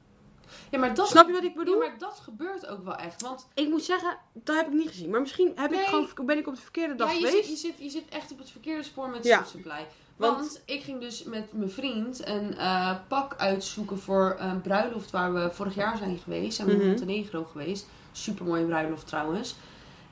[0.70, 1.82] Ja, maar dat, Snap je wat ik bedoel?
[1.82, 3.22] Ja, maar dat gebeurt ook wel echt.
[3.22, 5.10] Want Ik moet zeggen, dat heb ik niet gezien.
[5.10, 5.80] Maar misschien heb Nee.
[5.80, 7.36] ik gewoon, ben ik op de verkeerde dag ja, je, geweest.
[7.48, 9.44] zit, je, zit, je zit echt op het verkeerde spoor met Ja.
[9.44, 9.86] Supply.
[10.16, 15.10] Want, Want- ik ging dus met mijn vriend een eh, pak uitzoeken voor een bruiloft
[15.10, 16.56] waar we vorig jaar zijn geweest.
[16.56, 16.88] Zijn we in Mhm.
[16.88, 17.86] Montenegro geweest.
[18.12, 19.54] Super mooie bruiloft trouwens.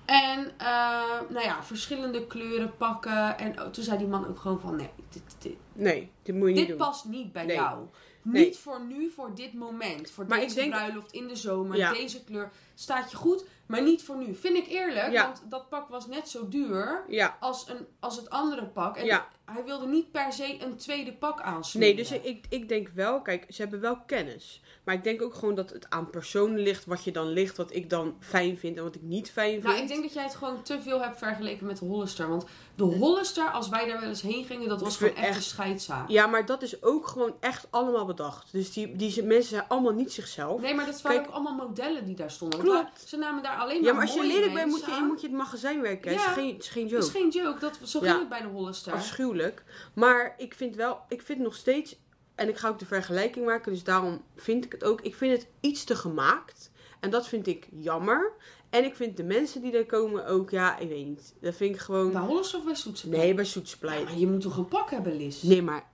[0.04, 3.38] En eh, nou ja, verschillende kleuren pakken.
[3.38, 6.48] En oh, toen zei die man ook gewoon van nee, dit, dit, Nee, dit moet
[6.48, 6.86] je niet dit doen.
[6.86, 7.56] past niet bij Nee.
[7.56, 7.86] jou.
[8.22, 8.44] Nee.
[8.44, 10.10] Niet voor nu, voor dit moment.
[10.10, 11.92] Voor Maar deze ik denk- bruiloft in de zomer, Ja.
[11.92, 12.50] deze kleur.
[12.74, 14.34] Staat je goed, maar niet voor nu.
[14.34, 15.24] Vind ik eerlijk, Ja.
[15.24, 18.96] want dat pak was net zo duur Ja, als, een, als het andere pak.
[18.96, 19.28] En Ja.
[19.44, 21.88] hij wilde niet per se een tweede pak aansmeren.
[21.94, 24.62] nee, dus ik, ik denk wel, kijk, ze hebben wel kennis.
[24.84, 27.74] Maar ik denk ook gewoon dat het aan personen ligt, wat je dan ligt, wat
[27.74, 29.62] ik dan fijn vind en wat ik niet fijn vind.
[29.64, 32.28] Nou, ik denk dat jij het gewoon te veel hebt vergeleken met de Hollister.
[32.28, 35.42] Want de Hollister, als wij daar wel eens heen gingen, dat was gewoon echt een
[35.42, 36.08] scheidzaak.
[36.08, 38.52] Ja, maar dat is ook gewoon echt allemaal bedacht.
[38.52, 40.60] Dus die, die mensen zijn allemaal niet zichzelf.
[40.60, 42.58] Nee, maar dat waren Kijk- ook allemaal modellen die daar stonden.
[42.60, 43.08] Klopt.
[43.08, 45.06] Ze namen daar alleen maar Ja, maar als je lelijk bent, moet je, aan.
[45.06, 46.10] moet je het magazijn werken.
[46.10, 46.26] Het Ja.
[46.28, 47.04] is geen, het is geen joke.
[47.04, 47.60] is geen joke.
[47.60, 48.06] Dat, zo Ja.
[48.08, 48.92] ging het bij de Hollister.
[48.92, 49.64] Afschuwelijk.
[49.94, 51.96] Maar ik vind wel, ik vind nog steeds,
[52.34, 55.00] en ik ga ook de vergelijking maken, dus daarom vind ik het ook.
[55.00, 56.70] Ik vind het iets te gemaakt.
[57.00, 58.32] En dat vind ik jammer.
[58.70, 61.34] En ik vind de mensen die er komen ook, ja, ik weet niet.
[61.40, 62.12] Dat vind ik gewoon.
[62.12, 63.08] Bij Hollister of bij Soetsen?
[63.10, 64.04] Nee, bij Ja, Soetsplein.
[64.04, 65.42] maar je moet toch een pak hebben, Liz?
[65.42, 65.88] Nee, maar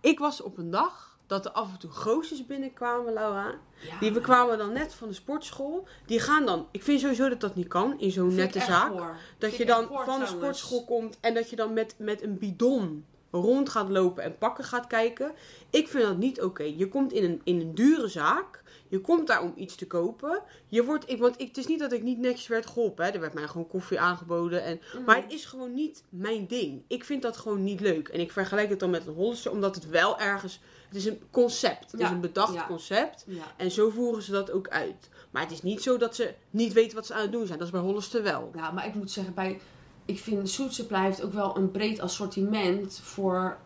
[0.00, 3.54] ik was op een dag dat er af en toe goosjes binnenkwamen, Laura.
[3.80, 3.98] Ja.
[3.98, 5.86] Die we kwamen dan net van de sportschool.
[6.06, 8.92] Die gaan dan, ik vind sowieso dat dat niet kan in zo'n nette zaak.
[8.92, 12.38] Dat Vind je dan van de sportschool komt en dat je dan met, met een
[12.38, 15.32] bidon rond gaat lopen en pakken gaat kijken.
[15.70, 16.62] Ik vind dat niet oké.
[16.62, 18.62] Je komt in een, in een dure zaak.
[18.88, 20.42] Je komt daar om iets te kopen.
[20.66, 23.04] Je wordt, ik, want ik, het is niet dat ik niet netjes werd geholpen.
[23.04, 23.10] Hè.
[23.10, 24.62] Er werd mij gewoon koffie aangeboden.
[24.62, 25.04] En, Mhm.
[25.04, 26.82] Maar het is gewoon niet mijn ding.
[26.86, 28.08] Ik vind dat gewoon niet leuk.
[28.08, 29.50] En ik vergelijk het dan met een Hollister.
[29.50, 30.60] Omdat het wel ergens...
[30.86, 31.90] Het is een concept.
[31.92, 32.66] Het Ja, is een bedacht ja.
[32.66, 33.24] concept.
[33.26, 33.42] Ja.
[33.56, 35.08] En zo voeren ze dat ook uit.
[35.30, 37.58] Maar het is niet zo dat ze niet weten wat ze aan het doen zijn.
[37.58, 38.50] Dat is bij Hollister wel.
[38.54, 39.60] ja, maar ik moet zeggen, bij,
[40.04, 43.56] ik vind Soet Supply heeft ook wel een breed assortiment voor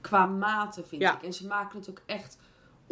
[0.00, 1.16] qua maten, vind Ja.
[1.16, 1.22] ik.
[1.22, 2.36] En ze maken het ook echt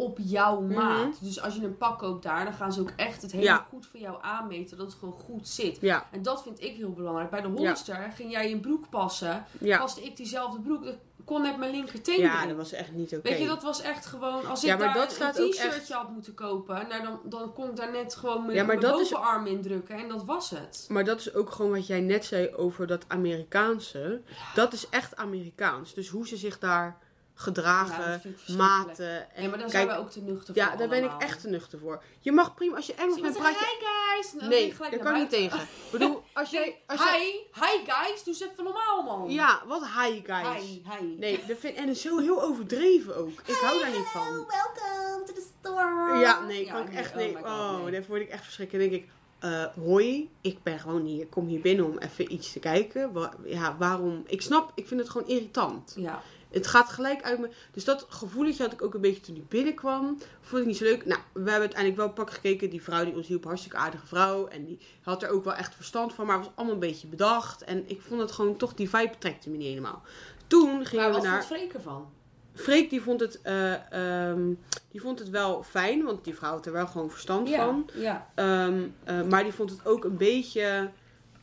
[0.01, 0.75] op jouw Mhm.
[0.75, 1.19] maat.
[1.21, 3.67] Dus als je een pak koopt daar, dan gaan ze ook echt het Ja.
[3.69, 4.77] goed voor jou aanmeten.
[4.77, 5.79] Dat het gewoon goed zit.
[5.81, 7.31] Ja, En dat vind ik heel belangrijk.
[7.31, 9.45] Bij de Hollister ging jij een broek passen.
[9.61, 9.79] ja.
[9.79, 10.85] Paste ik diezelfde broek.
[10.85, 12.49] Dat kon net mijn linkerteen Ja, erin.
[12.49, 13.29] dat was echt niet oké.
[13.29, 14.47] Weet je, dat was echt gewoon...
[14.47, 16.87] Als ik Ja, maar daar dat een t-shirtje echt- had moeten kopen...
[16.89, 19.47] Nou, dan, dan kon ik daar net gewoon mijn, Ja, maar mijn dat is- bovenarm
[19.47, 19.97] indrukken.
[19.97, 20.87] En dat was het.
[20.89, 24.21] Maar dat is ook gewoon wat jij net zei over dat Amerikaanse.
[24.55, 25.95] Dat is echt Amerikaans.
[25.95, 26.99] Dus hoe ze zich daar
[27.41, 28.59] gedragen, verschrikkelijk.
[28.59, 29.35] maten.
[29.35, 31.11] En Ja, maar daar kijk, zijn we ook te nuchter ja, voor daar ben ik
[31.19, 32.03] echt te nuchter voor.
[32.21, 33.59] Je mag prima, als je Engels bent, praat je...
[33.79, 34.41] hi guys!
[34.41, 35.61] Dan Nee, daar kan ik niet tegen.
[35.61, 36.79] Ik bedoel, als jij...
[36.87, 37.01] Als.
[37.11, 38.25] Hi, hi guys!
[38.25, 39.31] Doe eens even normaal, man.
[39.31, 40.63] Ja, wat hi guys.
[40.63, 41.17] Hi, hi.
[41.19, 43.41] Nee, dat vind, en het is zo heel overdreven ook.
[43.45, 44.27] Ik hou daar niet van.
[44.35, 46.19] welcome to the store.
[46.19, 47.33] Ja, nee, Ja, kan ik nee, echt oh nee.
[47.35, 47.91] my God, Oh, nee.
[47.93, 48.91] daar word ik echt verschrikkelijk.
[48.91, 51.21] Dan denk ik, eh, hoi, ik ben gewoon hier.
[51.23, 53.13] Ik kom hier binnen om even iets te kijken.
[53.13, 54.23] Wa- ja, waarom?
[54.27, 55.93] Ik snap, ik vind het gewoon irritant.
[55.97, 56.23] Ja.
[56.51, 57.49] Het gaat gelijk uit me.
[57.73, 60.19] Dus dat gevoeletje had ik ook een beetje toen ik binnenkwam.
[60.41, 61.07] Vond ik niet zo leuk.
[61.07, 62.71] Nou, we hebben uiteindelijk wel pak gekeken.
[62.71, 64.47] Die vrouw die ons hielp, hartstikke aardige vrouw.
[64.47, 66.27] En die had er ook wel echt verstand van.
[66.27, 67.65] Maar was allemaal een beetje bedacht.
[67.65, 70.03] En ik vond het gewoon toch, die vibe trekte me niet helemaal.
[70.47, 71.45] Toen gingen Maar we naar...
[71.45, 72.11] vond Freek ervan?
[72.55, 74.43] Freek die vond, het, eh, ehm,
[74.91, 77.91] die vond het wel fijn, want die vrouw had er wel gewoon verstand van.
[77.95, 78.31] ja.
[78.35, 80.91] Ehm, eh, maar die vond het ook een beetje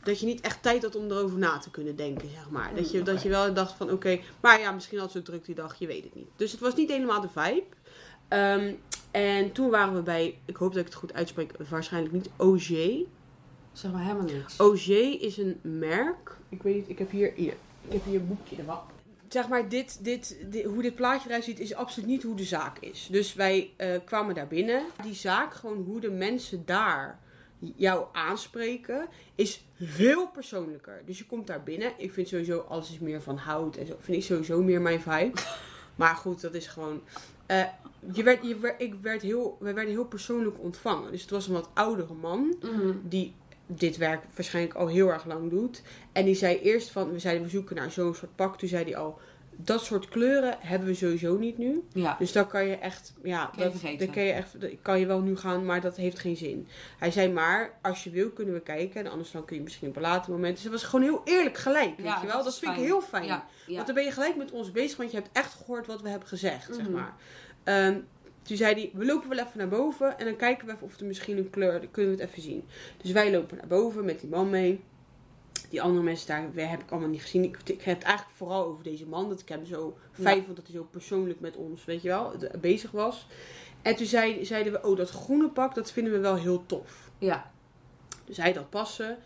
[0.08, 2.74] dat je niet echt tijd had om erover na te kunnen denken, zeg maar.
[2.74, 3.22] Dat je, Mm, dat oké.
[3.24, 6.04] je wel dacht van oké, maar ja, misschien had ze druk die dag, je weet
[6.04, 6.28] het niet.
[6.36, 7.62] Dus het was niet helemaal de vibe.
[8.28, 8.74] Ehm,
[9.10, 12.68] en toen waren we bij, ik hoop dat ik het goed uitspreek, waarschijnlijk niet OG.
[13.72, 14.60] Zeg maar helemaal niks.
[14.60, 14.86] OG
[15.20, 16.36] is een merk.
[16.48, 17.54] Ik weet niet, ik heb hier, hier
[17.86, 18.78] ik heb hier een boekje ervan.
[19.28, 22.44] Zeg maar, dit, dit, dit- hoe dit plaatje eruit ziet, is absoluut niet hoe de
[22.44, 23.08] zaak is.
[23.10, 24.82] Dus wij eh, kwamen daar binnen.
[25.02, 27.18] Die zaak, gewoon hoe de mensen daar
[27.76, 31.02] jou aanspreken, is veel persoonlijker.
[31.06, 31.92] Dus je komt daar binnen.
[31.96, 33.96] Ik vind sowieso alles is meer van hout en zo.
[33.98, 35.32] Vind ik sowieso meer mijn vibe.
[35.96, 37.02] Maar goed, dat is gewoon.
[37.46, 37.64] eh,
[38.12, 41.10] je werd, je werd, ik werd heel, wij werden heel persoonlijk ontvangen.
[41.12, 42.92] Dus het was een wat oudere man Mhm.
[43.02, 43.34] die
[43.66, 45.82] dit werk waarschijnlijk al heel erg lang doet.
[46.12, 48.58] En die zei eerst van, we zeiden we zoeken naar zo'n soort pak.
[48.58, 49.18] Toen zei hij al,
[49.60, 51.82] dat soort kleuren hebben we sowieso niet nu.
[51.92, 52.16] Ja.
[52.18, 55.00] Dus dan kan je echt, ja, Kan je dat, dan kan je echt, dat kan
[55.00, 56.68] je wel nu gaan, maar dat heeft geen zin.
[56.98, 59.04] Hij zei maar, als je wil kunnen we kijken.
[59.04, 60.54] En anders dan kun je misschien op een later moment.
[60.54, 62.44] Dus het was gewoon heel eerlijk gelijk, weet Ja, je wel.
[62.44, 63.24] Dat, vind ik heel fijn.
[63.24, 63.46] Ja.
[63.66, 66.08] Want dan ben je gelijk met ons bezig, want je hebt echt gehoord wat we
[66.08, 66.92] hebben gezegd, zeg Mhm.
[66.92, 67.14] maar.
[67.64, 67.98] Ehm,
[68.42, 71.00] toen zei hij, we lopen wel even naar boven en dan kijken we even of
[71.00, 72.64] er misschien een kleur, dan kunnen we het even zien.
[73.02, 74.80] Dus wij lopen naar boven met die man mee.
[75.68, 77.44] Die andere mensen daar heb ik allemaal niet gezien.
[77.44, 79.28] Ik, ik heb het eigenlijk vooral over deze man.
[79.28, 82.32] Dat ik hem zo fijn vond dat hij zo persoonlijk met ons, weet je wel,
[82.60, 83.26] bezig was.
[83.82, 87.10] En toen zei, zeiden we, oh dat groene pak, dat vinden we wel heel tof.
[87.18, 87.50] ja.
[88.24, 89.18] Dus hij dat passen.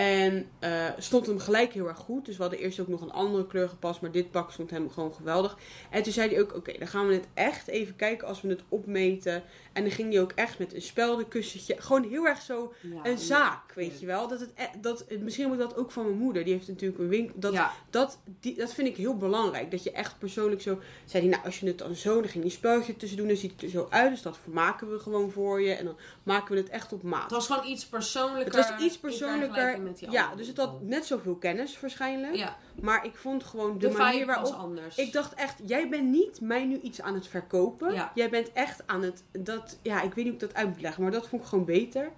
[0.00, 2.24] En eh, stond hem gelijk heel erg goed.
[2.24, 4.00] Dus we hadden eerst ook nog een andere kleur gepast.
[4.00, 5.58] Maar dit pak stond hem gewoon geweldig.
[5.90, 8.48] En toen zei hij ook, oké, dan gaan we het echt even kijken als we
[8.48, 9.42] het opmeten.
[9.72, 11.76] En dan ging hij ook echt met een speldenkussentje.
[11.78, 14.28] Gewoon heel erg zo Ja, een zaak, weet je wel.
[14.28, 16.44] Dat het, e- dat, misschien moet dat ook van mijn moeder.
[16.44, 17.40] Die heeft natuurlijk een winkel.
[17.40, 17.72] Dat, ja.
[17.90, 19.70] dat, die, dat vind ik heel belangrijk.
[19.70, 20.78] Dat je echt persoonlijk zo...
[21.04, 22.20] Zei hij, nou, als je het dan zo...
[22.20, 23.28] Dan ging die speltje tussen doen.
[23.28, 24.10] Dan ziet het er zo uit.
[24.10, 25.72] Dus dat maken we gewoon voor je.
[25.72, 27.22] En dan maken we het echt op maat.
[27.22, 28.56] Het was gewoon iets persoonlijker.
[28.56, 29.78] Het was iets persoonlijker.
[29.98, 32.34] Vergelijking met die Ja, dus het had net zoveel kennis waarschijnlijk.
[32.34, 34.68] Ja, Maar ik vond gewoon de, de, manier vibe was waarop...
[34.68, 34.96] anders.
[34.96, 37.92] Ik dacht echt, jij bent niet mij nu iets aan het verkopen.
[37.92, 38.12] Ja.
[38.14, 39.22] Jij bent echt aan het...
[39.32, 41.02] Dat, ja, ik weet niet hoe ik dat uit moet leggen.
[41.02, 42.10] Maar dat vond ik gewoon beter.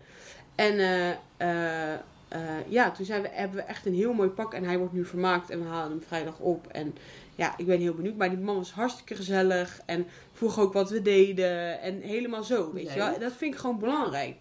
[0.54, 1.92] En eh, eh,
[2.28, 4.54] eh, ja, toen zijn we, hebben we echt een heel mooi pak.
[4.54, 5.50] En hij wordt nu vermaakt.
[5.50, 6.66] En we halen hem vrijdag op.
[6.66, 6.94] En
[7.34, 8.16] ja, ik ben heel benieuwd.
[8.16, 9.80] Maar die man was hartstikke gezellig.
[9.86, 11.80] En vroeg ook wat we deden.
[11.80, 13.18] En helemaal zo, weet je wel.
[13.18, 14.36] Dat vind ik gewoon belangrijk.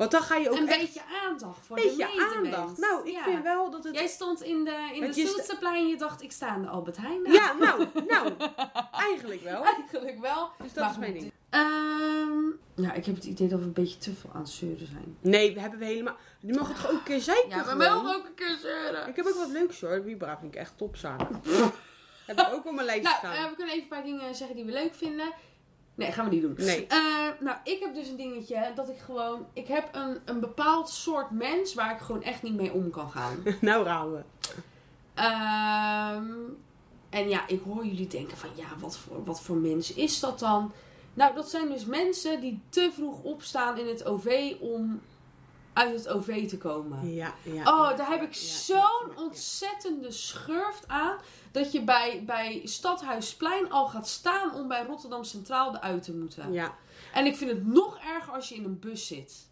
[0.00, 0.78] Want dan ga je ook een echt...
[0.78, 2.56] beetje aandacht voor beetje de medemens.
[2.56, 2.78] aandacht.
[2.78, 3.22] Nou, ik Ja.
[3.22, 3.94] vind wel dat het...
[3.94, 7.32] Jij stond in de, in de en je dacht, ik sta aan de Albert Heijn.
[7.32, 8.32] Ja, nou, nou,
[9.10, 9.64] eigenlijk wel.
[9.64, 10.50] Eigenlijk wel.
[10.62, 11.32] Dus dat Maar is mijn ding.
[11.50, 14.86] Ehm, ja, ik heb het idee dat we een beetje te veel aan het zeuren
[14.86, 15.16] zijn.
[15.20, 16.16] Nee, we hebben we helemaal...
[16.40, 19.08] Je mag het gewoon ook een keer zeiken Ja, we mogen ook een keer zeuren.
[19.08, 20.02] Ik heb ook wat leuks hoor.
[20.04, 21.20] Vibra vind ik echt topzaak.
[22.26, 23.34] heb ik ook op mijn lijstje Nou, staan.
[23.44, 25.32] eh, we kunnen even een paar dingen zeggen die we leuk vinden.
[26.00, 26.54] Nee, gaan we niet doen.
[26.56, 26.86] Nee.
[26.86, 26.98] Eh,
[27.40, 29.46] nou, ik heb dus een dingetje dat ik gewoon...
[29.52, 33.10] Ik heb een, een bepaald soort mens waar ik gewoon echt niet mee om kan
[33.10, 33.42] gaan.
[33.60, 34.24] nou rouwen.
[35.14, 36.24] Ehm,
[37.10, 38.48] en ja, ik hoor jullie denken van...
[38.54, 40.72] Ja, wat voor, wat voor mens is dat dan?
[41.14, 45.00] Nou, dat zijn dus mensen die te vroeg opstaan in het OV om
[45.72, 47.14] uit het OV te komen.
[47.14, 47.62] Ja, ja.
[47.62, 51.18] Oh, daar heb ik zo'n ontzettende schurft aan.
[51.50, 56.52] Dat je bij, bij Stadhuisplein al gaat staan om bij Rotterdam Centraal eruit te moeten.
[56.52, 56.74] Ja,
[57.12, 59.48] En ik vind het nog erger als je in een bus zit.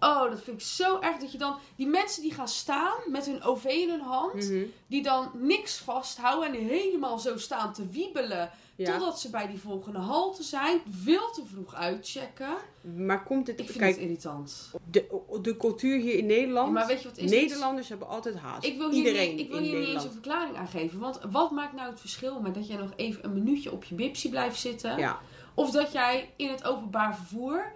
[0.00, 1.56] Oh, dat vind ik zo erg dat je dan...
[1.76, 4.34] Die mensen die gaan staan met hun OV in hun hand.
[4.34, 8.50] mhm, Die dan niks vasthouden en helemaal zo staan te wiebelen.
[8.76, 8.92] ja.
[8.92, 10.80] Totdat ze bij die volgende halte zijn.
[10.90, 12.56] Veel te vroeg uitchecken.
[12.96, 13.60] Maar komt het...
[13.60, 14.70] Ik vind Kijk, het irritant.
[14.90, 16.66] de, de cultuur hier in Nederland...
[16.66, 17.30] Ja, maar weet je wat is?
[17.30, 18.64] Het Nederlanders hebben altijd haast.
[18.66, 20.98] Ik wil hier, Iedereen niet, ik wil hier niet eens een verklaring aan geven.
[20.98, 23.94] Want wat maakt nou het verschil met dat jij nog even een minuutje op je
[23.94, 24.98] bipsie blijft zitten?
[24.98, 25.20] Ja,
[25.54, 27.72] Of dat jij in het openbaar vervoer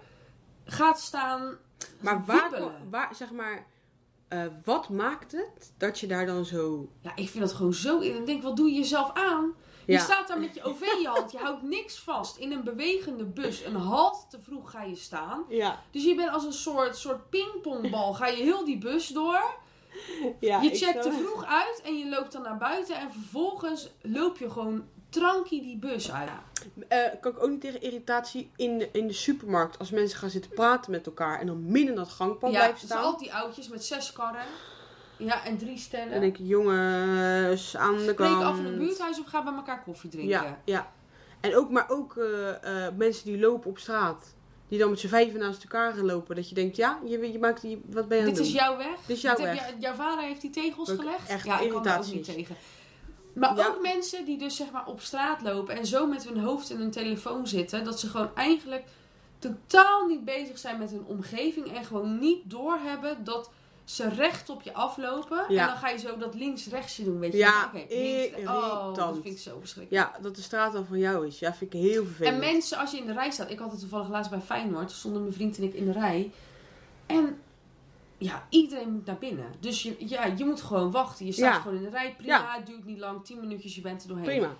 [0.65, 1.57] gaat staan
[1.99, 3.65] maar waar, waar, zeg maar...
[4.27, 6.89] eh, wat maakt het dat je daar dan zo...
[7.01, 7.99] Ja, ik vind dat gewoon zo...
[7.99, 9.53] Ik denk, wat doe je jezelf aan?
[9.85, 9.99] Je Ja.
[9.99, 11.31] staat daar met je OV in je hand.
[11.31, 12.37] Je houdt niks vast.
[12.37, 13.63] In een bewegende bus.
[13.65, 15.43] Een halt te vroeg ga je staan.
[15.49, 18.13] Ja, Dus je bent als een soort, soort pingpongbal.
[18.13, 19.53] Ga je heel die bus door.
[20.39, 20.61] ja.
[20.61, 21.81] je checkt te vroeg uit.
[21.83, 22.95] En je loopt dan naar buiten.
[22.95, 26.29] En vervolgens loop je gewoon trankie die bus uit.
[26.87, 29.79] Eh, kan ik ook niet tegen irritatie in de, in de supermarkt.
[29.79, 32.79] Als mensen gaan zitten praten met elkaar en dan midden in dat gangpad Ja, blijven
[32.79, 33.03] dus staan.
[33.03, 34.45] al die oudjes met zes karren.
[35.17, 36.11] Ja, en drie sterren.
[36.11, 38.43] Dan denk ik, jongens, aan de Spreek kant.
[38.43, 40.31] af in een buurthuis of ga bij elkaar koffie drinken.
[40.31, 40.91] Ja, ja.
[41.39, 44.33] En ook, maar ook eh, eh, mensen die lopen op straat.
[44.67, 46.35] Die dan met z'n vijven naast elkaar gaan lopen.
[46.35, 48.53] Dat je denkt, ja, je, je maakt die, wat ben je aan Dit het is
[48.53, 48.61] doen?
[48.63, 48.95] jouw weg.
[49.05, 49.67] Dit is jouw Dit heb weg.
[49.67, 51.29] jou- jouw vader heeft die tegels gelegd.
[51.29, 52.55] echt ja, ik kan ook niet tegen.
[53.33, 53.67] Maar Ja.
[53.67, 56.77] ook mensen die dus zeg maar op straat lopen en zo met hun hoofd in
[56.77, 57.83] hun telefoon zitten.
[57.83, 58.83] Dat ze gewoon eigenlijk
[59.39, 61.75] totaal niet bezig zijn met hun omgeving.
[61.75, 63.51] En gewoon niet doorhebben dat
[63.83, 65.45] ze recht op je aflopen.
[65.49, 65.61] Ja.
[65.61, 67.37] En dan ga je zo dat links-rechtsje doen, weet je.
[67.37, 70.05] Ja, Oké, links- Oh, dat vind ik zo verschrikkelijk.
[70.13, 71.39] Ja, dat de straat dan van jou is.
[71.39, 72.33] Ja, vind ik heel vervelend.
[72.33, 73.49] En mensen, als je in de rij staat.
[73.51, 74.91] Ik had het toevallig laatst bij Feyenoord.
[74.91, 76.31] Stonden mijn vriend en ik in de rij.
[77.05, 77.39] En
[78.23, 79.53] ja, iedereen moet naar binnen.
[79.59, 81.25] Dus je, ja, je moet gewoon wachten.
[81.25, 81.59] Je staat Ja.
[81.59, 82.15] gewoon in de rij.
[82.17, 83.25] Prima, het duurt niet lang.
[83.25, 84.25] 10 minuutjes, je bent er doorheen.
[84.25, 84.55] Prima.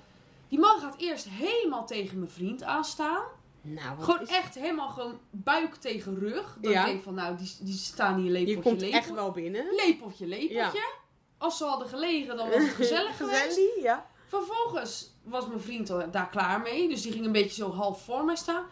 [0.48, 3.24] Die man gaat eerst helemaal tegen mijn vriend aanstaan.
[3.62, 6.58] Nou, wat Gewoon is- echt helemaal gewoon buik tegen rug.
[6.62, 6.86] Dan Ja.
[6.86, 8.98] denk ik van, nou, die, die staan hier Je lepeltje, komt lepeltje.
[8.98, 9.66] echt wel binnen.
[9.76, 10.94] Lepeltje, lepeltje.
[11.38, 13.42] Als ze hadden gelegen, dan was het gezellig geweest.
[13.44, 14.06] Gezellig, ja.
[14.28, 16.88] Vervolgens was mijn vriend al daar klaar mee.
[16.90, 18.64] Dus die ging een beetje zo half voor mij staan.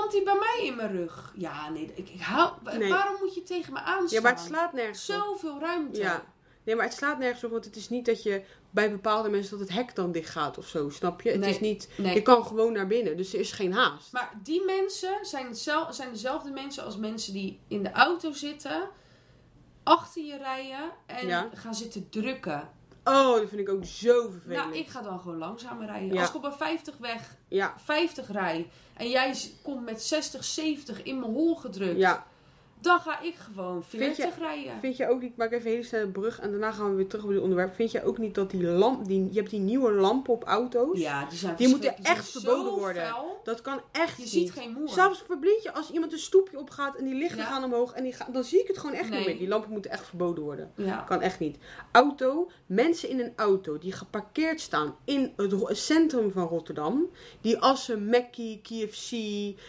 [0.00, 1.32] Komt hij bij mij in mijn rug?
[1.36, 1.92] Ja, nee.
[1.94, 2.90] Ik, ik hou, Nee.
[2.92, 4.06] Waarom moet je tegen me aanstaan?
[4.08, 5.14] Ja, maar het slaat nergens op.
[5.16, 6.00] Zoveel ruimte.
[6.00, 6.24] Ja.
[6.64, 9.50] Nee, maar het slaat nergens op, want het is niet dat je bij bepaalde mensen
[9.58, 11.30] dat het hek dan dicht gaat of zo, snap je?
[11.30, 11.50] Het Nee.
[11.50, 12.14] is niet, Nee.
[12.14, 14.12] je kan gewoon naar binnen, dus er is geen haast.
[14.12, 18.88] Maar die mensen zijn, hetzel- zijn dezelfde mensen als mensen die in de auto zitten.
[19.82, 20.90] Achter je rijden.
[21.06, 21.50] En Ja.
[21.54, 22.70] gaan zitten drukken.
[23.04, 24.64] Oh, dat vind ik ook zo vervelend.
[24.64, 26.14] Nou, ik ga dan gewoon langzamer rijden.
[26.14, 26.20] Ja.
[26.20, 28.70] Als ik op een 50 weg, Ja, 50 rij.
[28.96, 31.98] En jij komt met 60, 70 in mijn hol gedrukt.
[31.98, 32.26] ja.
[32.84, 34.72] Dan ga ik gewoon Vind 40 rijden.
[34.80, 36.96] Vind je ook niet, ik maak even een hele snelle brug en daarna gaan we
[36.96, 37.74] weer terug op dit onderwerp.
[37.74, 40.98] Vind je ook niet dat die lamp, die, je hebt die nieuwe lampen op auto's?
[40.98, 43.14] Ja, die zijn Die moeten echt verboden worden.
[43.44, 44.30] Dat kan echt Je niet.
[44.32, 44.88] ziet geen moer.
[44.88, 47.44] Zelfs verblind je als iemand een stoepje opgaat en die lichten Ja.
[47.44, 49.18] gaan omhoog en die gaan, dan zie ik het gewoon echt Nee.
[49.18, 49.38] niet meer.
[49.38, 50.72] Die lampen moeten echt verboden worden.
[50.76, 50.96] Ja.
[51.08, 51.56] Kan echt niet.
[51.92, 57.06] Auto, mensen in een auto die geparkeerd staan in het centrum van Rotterdam.
[57.40, 59.10] Die als ze Mackie, KFC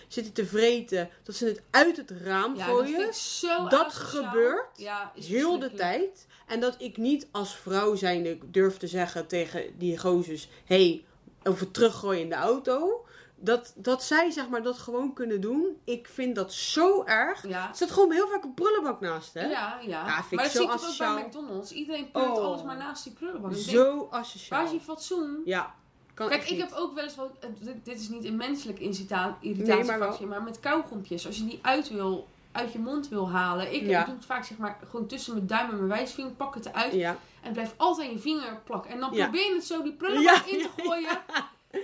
[0.07, 3.04] zitten te vreten, dat ze het uit het raam Ja, dat gooien.
[3.07, 6.27] Ik zo Dat gebeurt ja, is heel de tijd.
[6.47, 10.49] En dat ik niet als vrouw zijnde durf te zeggen tegen die gozers...
[10.65, 11.05] hey,
[11.43, 13.05] over teruggooien in de auto.
[13.37, 15.77] Dat, dat zij zeg maar dat gewoon kunnen doen.
[15.83, 17.47] Ik vind dat zo erg.
[17.47, 17.71] Ja.
[17.79, 19.45] Er gewoon heel vaak een prullenbak naast, hè?
[19.45, 19.87] Ja, ja.
[19.87, 20.71] Ja, vind ik maar dat zo zie
[21.05, 21.71] ik ook bij McDonald's.
[21.71, 22.43] Iedereen pleurt Oh.
[22.43, 23.51] alles maar naast die prullenbak.
[23.51, 24.65] Ik denk, Zo waar asociaal.
[24.65, 25.41] is je fatsoen?
[25.45, 25.75] Ja,
[26.13, 26.59] kan Kijk, ik niet.
[26.59, 27.29] heb ook wel eens wat.
[27.59, 31.25] Dit, dit is niet een menselijk irrita- Nee, irritatiefactie, maar maar, met kauwgompjes.
[31.27, 33.73] Als je die uit wil, uit je mond wil halen.
[33.73, 34.03] Ik Ja.
[34.03, 36.31] doe het vaak zeg maar gewoon tussen mijn duim en mijn wijsvinger.
[36.31, 36.93] Pak het eruit.
[36.93, 37.09] Ja.
[37.09, 38.91] En het blijft altijd je vinger plakken.
[38.91, 41.17] En dan probeer je het zo die prullenbak in te gooien.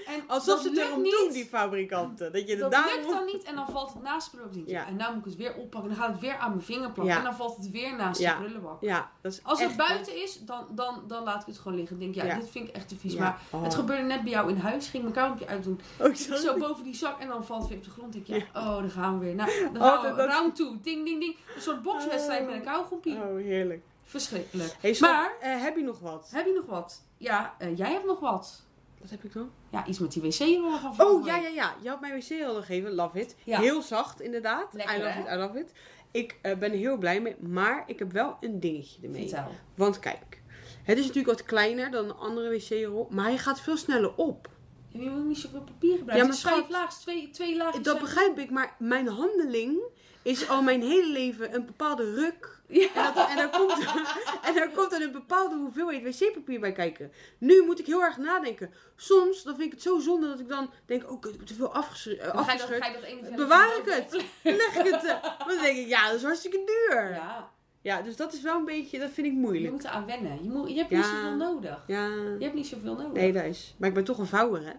[0.05, 1.11] En Alsof dat ze het erom niet.
[1.11, 2.31] doen, die fabrikanten.
[2.31, 4.69] Dat je Dat er daar lukt dan niet en dan valt het naast het prullenbak.
[4.73, 4.87] Ja.
[4.87, 5.89] En nou moet ik het weer oppakken.
[5.89, 7.05] Dan gaat het weer aan mijn vinger plakken.
[7.05, 7.17] Ja.
[7.17, 8.81] En dan valt het weer naast de prullenbak.
[8.81, 12.01] Ja, dat is Als het buiten is, dan, dan, dan laat ik het gewoon liggen.
[12.01, 13.15] Ik denk, ja, dit vind ik echt te vies.
[13.15, 13.63] Maar Oh.
[13.63, 14.87] het gebeurde net bij jou in huis.
[14.87, 15.79] Ging mijn kauwgompje uitdoen.
[15.99, 18.15] Oh, Zo boven die zak en dan valt het weer op de grond.
[18.15, 19.35] Ik denk, ja, oh, daar gaan we weer.
[19.35, 20.07] Nou, dan Oh, gaan we.
[20.07, 20.79] dat- dat- Round 2.
[20.81, 21.35] Ding, ding, ding.
[21.55, 23.13] Een soort bokswedstrijd met een kauwgompie.
[23.15, 23.81] Oh, heerlijk.
[24.03, 24.75] Verschrikkelijk.
[24.79, 26.29] Hey, Maar- eh, heb je nog wat?
[26.31, 27.01] Heb je nog wat?
[27.17, 28.61] Ja, eh, jij hebt nog wat.
[29.01, 29.51] Wat heb ik dan?
[29.71, 31.75] Ja, iets met die wc-rollen van Oh, ja, ja, ja.
[31.81, 32.93] Je had mij wc al gegeven.
[32.93, 33.35] Love it.
[33.43, 33.59] Ja.
[33.59, 34.73] Heel zacht, inderdaad.
[34.73, 35.21] Lekker, I love hè?
[35.21, 35.71] it, I love it.
[36.11, 37.35] Ik eh, ben er heel blij mee.
[37.39, 39.29] Maar ik heb wel een dingetje ermee.
[39.29, 39.51] Vertel.
[39.75, 40.41] Want kijk.
[40.83, 43.07] Het is natuurlijk wat kleiner dan een andere wc-rol.
[43.09, 44.49] Maar hij gaat veel sneller op.
[44.87, 46.17] Je moet niet zoveel papier gebruiken.
[46.17, 47.83] Ja, maar is vijf schat, laagjes, twee, twee laagjes.
[47.83, 48.49] Dat begrijp ik.
[48.49, 49.81] Maar mijn handeling
[50.21, 52.60] is al mijn hele leven een bepaalde ruk.
[52.71, 53.07] Ja.
[53.07, 53.71] En, dat, en, daar komt,
[54.47, 57.11] en daar komt dan een bepaalde hoeveelheid wc-papier bij kijken.
[57.37, 58.73] Nu moet ik heel erg nadenken.
[58.95, 61.53] Soms dan vind ik het zo zonde dat ik dan denk, oh, ik heb te
[61.53, 62.19] veel afgescheurd.
[62.19, 62.83] Dan ga je dat, afgescheurd.
[62.83, 64.11] ga je dat ene velletje Bewaar ik het?
[64.43, 65.03] Dan leg ik het.
[65.05, 67.09] eh, Dan denk ik, ja, dat is hartstikke duur.
[67.13, 67.49] Ja.
[67.81, 69.71] Ja, dus dat is wel een beetje, dat vind ik je moeilijk.
[69.71, 70.43] moet eraan wennen.
[70.43, 70.97] Je, moet, je hebt Ja.
[70.97, 71.83] niet zoveel nodig.
[71.87, 72.05] Ja.
[72.07, 73.11] Je hebt niet zoveel nodig.
[73.21, 73.75] Nee, dat is.
[73.77, 74.71] Maar ik ben toch een vouwer, hè?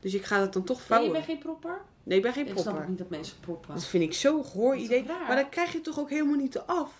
[0.00, 1.12] Dus ik ga dat dan toch Nee, je vouwen.
[1.12, 1.80] bent geen propper?
[2.02, 2.82] Nee, ik ben geen Ik snap propper.
[2.82, 3.74] ook niet dat mensen proppen.
[3.74, 5.04] Dat vind ik zo'n goor idee.
[5.26, 6.92] Maar dan krijg je toch ook helemaal niet af.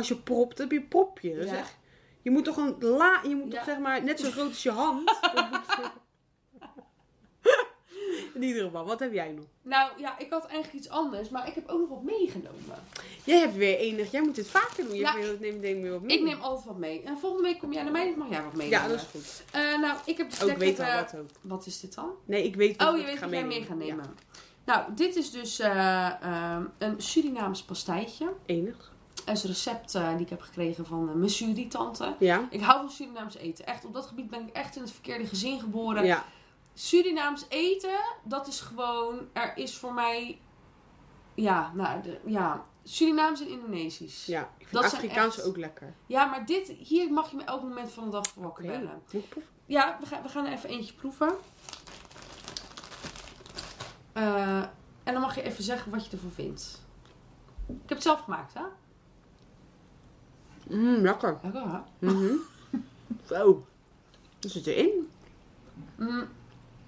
[0.00, 1.34] Als je propt, heb je propje.
[1.34, 1.76] Echt-
[2.22, 4.70] Je moet toch een la, je moet toch zeg maar net zo groot als je
[4.70, 5.10] hand.
[8.34, 9.44] In ieder geval, wat heb jij nog?
[9.62, 12.58] Nou ja, ik had eigenlijk iets anders, maar ik heb ook nog wat meegenomen.
[13.24, 14.94] Jij hebt weer enig, jij moet dit vaker doen.
[14.94, 16.16] Je Nou, neem, neem weer wat mee.
[16.18, 17.02] Ik neem altijd wat mee.
[17.02, 18.80] En volgende week kom jij naar mij, dan mag jij wat meenemen.
[18.82, 19.42] Ja, dat is goed.
[19.52, 21.28] Eh, nou, ik heb dus Ook lekker, weet al wat ook.
[21.40, 22.10] Wat is dit dan?
[22.24, 24.04] Nee, ik weet wat Oh, je ik weet wat jij mee gaat nemen.
[24.64, 28.32] Ja, Nou, dit is dus eh, eh, een Surinaams pastijtje.
[28.46, 28.89] enig.
[29.26, 32.14] Is een recept eh, die ik heb gekregen van uh, mijn Suri-tante.
[32.18, 32.46] Ja.
[32.50, 33.66] Ik hou van Surinaams eten.
[33.66, 36.04] Echt, op dat gebied ben ik echt in het verkeerde gezin geboren.
[36.04, 36.24] Ja.
[36.74, 39.18] Surinaams eten, dat is gewoon...
[39.32, 40.40] Er is voor mij...
[41.34, 42.64] Ja, nou, de, ja...
[42.84, 44.26] Surinaams en Indonesisch.
[44.26, 44.40] ja.
[44.58, 45.94] Ik vind Dat Afrikaans echt- ook lekker.
[46.06, 49.02] Ja, maar dit, hier mag je me elk moment van de dag voor wakker bellen.
[49.66, 51.32] Ja, we gaan, we gaan er even eentje proeven.
[54.12, 54.58] Eh,
[55.04, 56.82] en dan mag je even zeggen wat je ervan vindt.
[57.66, 58.62] Ik heb het zelf gemaakt, hè?
[60.70, 61.38] Mmm, lekker.
[61.42, 61.78] Lekker, hè?
[61.98, 62.32] Mhm.
[63.28, 63.64] Zo.
[64.40, 65.10] Wat zit erin?
[65.96, 66.28] Mm,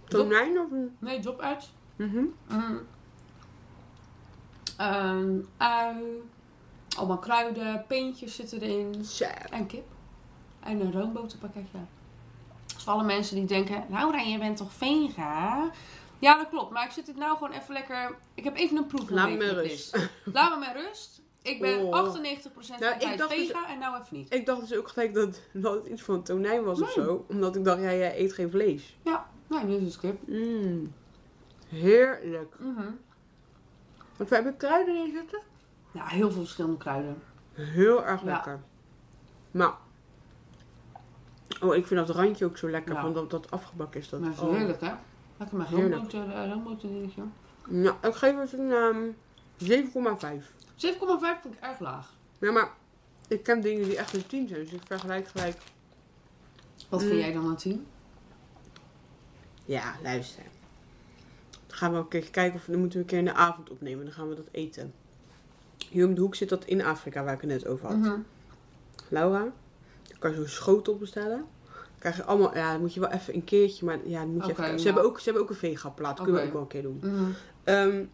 [0.09, 0.97] Tonijn of een...
[0.99, 1.69] nee, drop uit.
[1.97, 2.25] Mhm.
[2.49, 2.81] Mm.
[4.77, 6.23] Een ui.
[6.97, 9.05] Allemaal kruiden, peentjes zitten erin.
[9.05, 9.25] Zo.
[9.51, 9.87] En kip.
[10.61, 11.79] En een roomboterpakketje.
[12.75, 15.71] Dus voor alle mensen die denken, Laura, je bent toch vega?
[16.19, 16.73] Ja, dat klopt.
[16.73, 18.17] Maar ik zit dit nou gewoon even lekker...
[18.35, 19.11] Ik heb even een proef.
[19.11, 20.09] Laat me rust.
[20.25, 21.22] Laat me met rust.
[21.43, 21.95] Ik ben Oh.
[21.97, 24.35] 98% van Nou, ik dacht dus- vega en nou even niet.
[24.35, 27.05] Ik dacht dus ook gelijk dat, dat het iets van tonijn was of Nee.
[27.05, 27.25] zo.
[27.29, 28.97] Omdat ik dacht, ja, jij eet geen vlees.
[29.03, 30.27] Ja, nee, dit is kip.
[30.29, 30.93] Mmm.
[31.69, 32.55] Heerlijk.
[32.61, 32.91] Mhm.
[34.17, 35.41] Wat heb je kruiden in zitten?
[35.93, 37.23] Ja, heel veel verschillende kruiden.
[37.53, 38.27] Heel erg Ja.
[38.27, 38.61] lekker.
[39.51, 39.73] Nou.
[41.63, 42.95] Oh, ik vind dat randje ook zo lekker.
[42.95, 43.01] Ja.
[43.01, 44.09] Van dat dat afgebakken is.
[44.09, 44.21] Dat.
[44.21, 44.57] Maar is oh.
[44.57, 44.93] heerlijk, hè?
[45.37, 45.95] Lekker met Heerlijk.
[45.95, 47.23] roomboter, uh, roomboter dingetje.
[47.69, 49.03] Nou, ik geef het een ehm
[49.57, 50.55] 7,5.
[50.87, 52.13] 7,5 vind ik erg laag.
[52.39, 52.71] Ja, maar
[53.29, 54.61] ik ken dingen die echt een 10 zijn.
[54.61, 55.57] Dus ik vergelijk gelijk.
[56.89, 57.07] Wat Mm.
[57.09, 57.87] vind jij dan een 10?
[59.65, 60.43] Ja, luister.
[61.67, 63.33] Dan gaan we ook een keer kijken of dan moeten we een keer in de
[63.35, 64.05] avond opnemen.
[64.05, 64.93] Dan gaan we dat eten.
[65.91, 67.97] Hier om de hoek zit dat in Afrika waar ik het net over had.
[67.97, 68.19] Mhm.
[69.09, 69.39] Laura,
[70.09, 71.37] dan kan je zo'n schotel bestellen.
[71.39, 74.45] Dan krijg je allemaal, ja, moet je wel even een keertje, maar ja, dan moet
[74.47, 74.93] je Oké, even, ze, ja.
[74.93, 76.47] hebben ook, ze hebben ook een vega plaat, kunnen we Oké.
[76.49, 77.01] ook wel een keer doen.
[77.03, 77.31] Mhm.
[77.65, 78.05] Ehm,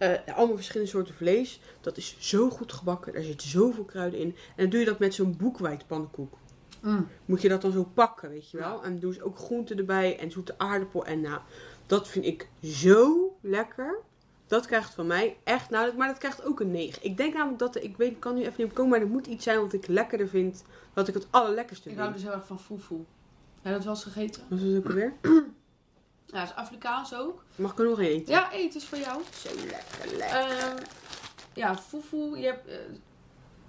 [0.00, 1.60] eh, allemaal verschillende soorten vlees.
[1.80, 3.12] Dat is zo goed gebakken.
[3.12, 4.28] Daar zit zoveel kruiden in.
[4.28, 6.38] En dan doe je dat met zo'n boekwijdpannenkoek.
[6.80, 7.08] Mm.
[7.24, 8.76] Moet je dat dan zo pakken, weet je wel.
[8.76, 8.82] Ja.
[8.82, 11.06] En doen ze ook groenten erbij en zoete aardappel.
[11.06, 11.40] En nou,
[11.86, 13.98] dat vind ik zo lekker.
[14.46, 17.04] Dat krijgt van mij echt, nou, maar dat krijgt ook een 9.
[17.04, 19.12] Ik denk namelijk dat, ik weet, ik kan nu even niet op komen, maar er
[19.12, 20.64] moet iets zijn wat ik lekkerder vind.
[20.92, 22.06] Wat ik het allerlekkerste Ik vind.
[22.06, 23.04] hou dus heel erg van fufu.
[23.62, 24.42] Heb je dat eens gegeten?
[24.48, 25.12] Het ook alweer?
[26.32, 27.44] Ja, is Afrikaans ook.
[27.56, 28.34] Mag ik er nog eten?
[28.34, 29.22] Ja, eten is voor jou.
[29.34, 30.38] Zo lekker, lekker.
[30.38, 30.76] Ehm,
[31.54, 32.38] ja, fufu.
[32.38, 32.76] Je hebt eh,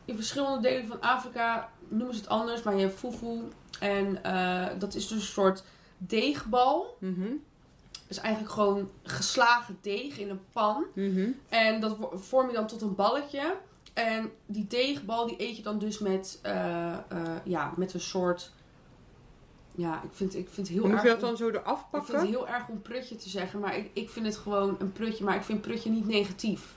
[0.05, 3.41] in verschillende delen van Afrika noemen ze het anders, maar je hebt fufu.
[3.79, 5.63] En eh, dat is dus een soort
[5.97, 6.97] deegbal.
[6.99, 7.33] Mhm,
[8.07, 10.85] is eigenlijk gewoon geslagen deeg in een pan.
[10.93, 11.29] mhm.
[11.49, 13.55] En dat vorm je dan tot een balletje.
[13.93, 16.97] En die deegbal die eet je dan dus met, eh,
[17.43, 18.51] ja, met een soort...
[19.75, 21.01] Ja, ik vind, ik vind het heel Moet erg...
[21.03, 22.27] je dat dan zo eraf ik vind het pakken?
[22.29, 25.23] heel erg om prutje te zeggen, maar ik, ik vind het gewoon een prutje.
[25.23, 26.75] Maar ik vind prutje niet negatief.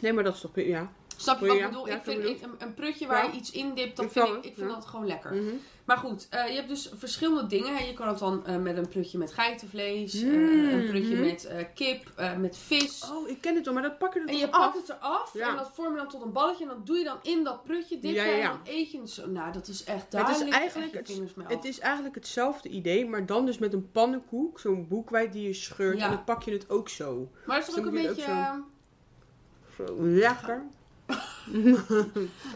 [0.00, 0.92] Nee, maar dat is toch, ja.
[1.16, 1.88] Snap je wat ik bedoel?
[1.88, 3.30] ja, ik vind ik- een, een prutje waar Ja.
[3.30, 4.74] je iets in dipt, dat Ik vind ik, ik vind ja.
[4.74, 5.32] dat gewoon lekker.
[5.34, 5.54] Mhm.
[5.86, 7.76] Maar goed, eh, je hebt dus verschillende dingen.
[7.76, 7.84] Hè.
[7.84, 11.24] Je kan het dan eh, met een prutje met geitenvlees, eh, Mm, een prutje mhm.
[11.24, 13.10] met kip, met vis.
[13.10, 14.72] Oh, ik ken het al, maar dat pakken we En je af.
[14.72, 15.48] pakt het eraf Ja.
[15.50, 16.64] en dat vorm je dan tot een balletje.
[16.64, 19.10] En dat doe je dan in dat prutje, je Ja, en dan eet je het
[19.10, 19.28] zo.
[19.28, 20.48] Nou, dat is echt Het duidelijk.
[20.48, 24.88] is eigenlijk het, het is eigenlijk hetzelfde idee, maar dan dus met een pannenkoek, zo'n
[24.88, 26.04] boekwijd die je scheurt Ja.
[26.04, 27.30] en dan pak je het ook zo.
[27.46, 28.54] Maar het is ook een het beetje...
[28.58, 30.62] ook Zo lekker.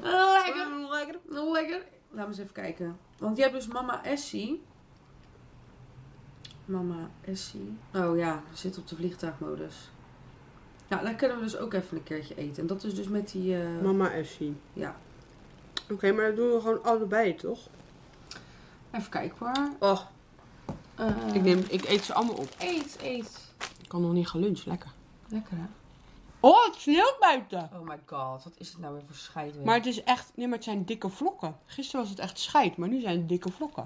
[0.02, 1.18] lekker, lekker,
[1.52, 1.82] lekker.
[2.12, 2.98] Laten we eens even kijken.
[3.20, 4.62] Want je hebt dus Mama Essie.
[6.64, 7.76] Mama Essie.
[7.94, 9.90] Oh ja, zit op de vliegtuigmodus.
[10.88, 12.62] Ja, daar kunnen we dus ook even een keertje eten.
[12.62, 13.56] En dat is dus met die...
[13.62, 14.56] eh, Mama Essie.
[14.72, 14.96] Ja.
[15.90, 17.68] Oké, maar dat doen we gewoon allebei, toch?
[18.90, 19.68] Even kijken hoor.
[19.90, 20.00] Oh,
[20.94, 22.54] Eh, ik, neem, ik eet ze allemaal op.
[22.58, 23.52] Eet, eet.
[23.82, 24.90] Ik kan nog niet gaan lunchen, lekker.
[25.28, 25.64] Lekker hè?
[26.40, 27.70] Oh, het sneeuwt buiten.
[27.72, 29.64] Oh my god, wat is het nou weer voor scheid weer?
[29.64, 31.56] Maar het is echt, nee, maar het zijn dikke vlokken.
[31.66, 33.84] Gisteren was het echt scheid, maar nu zijn het dikke vlokken.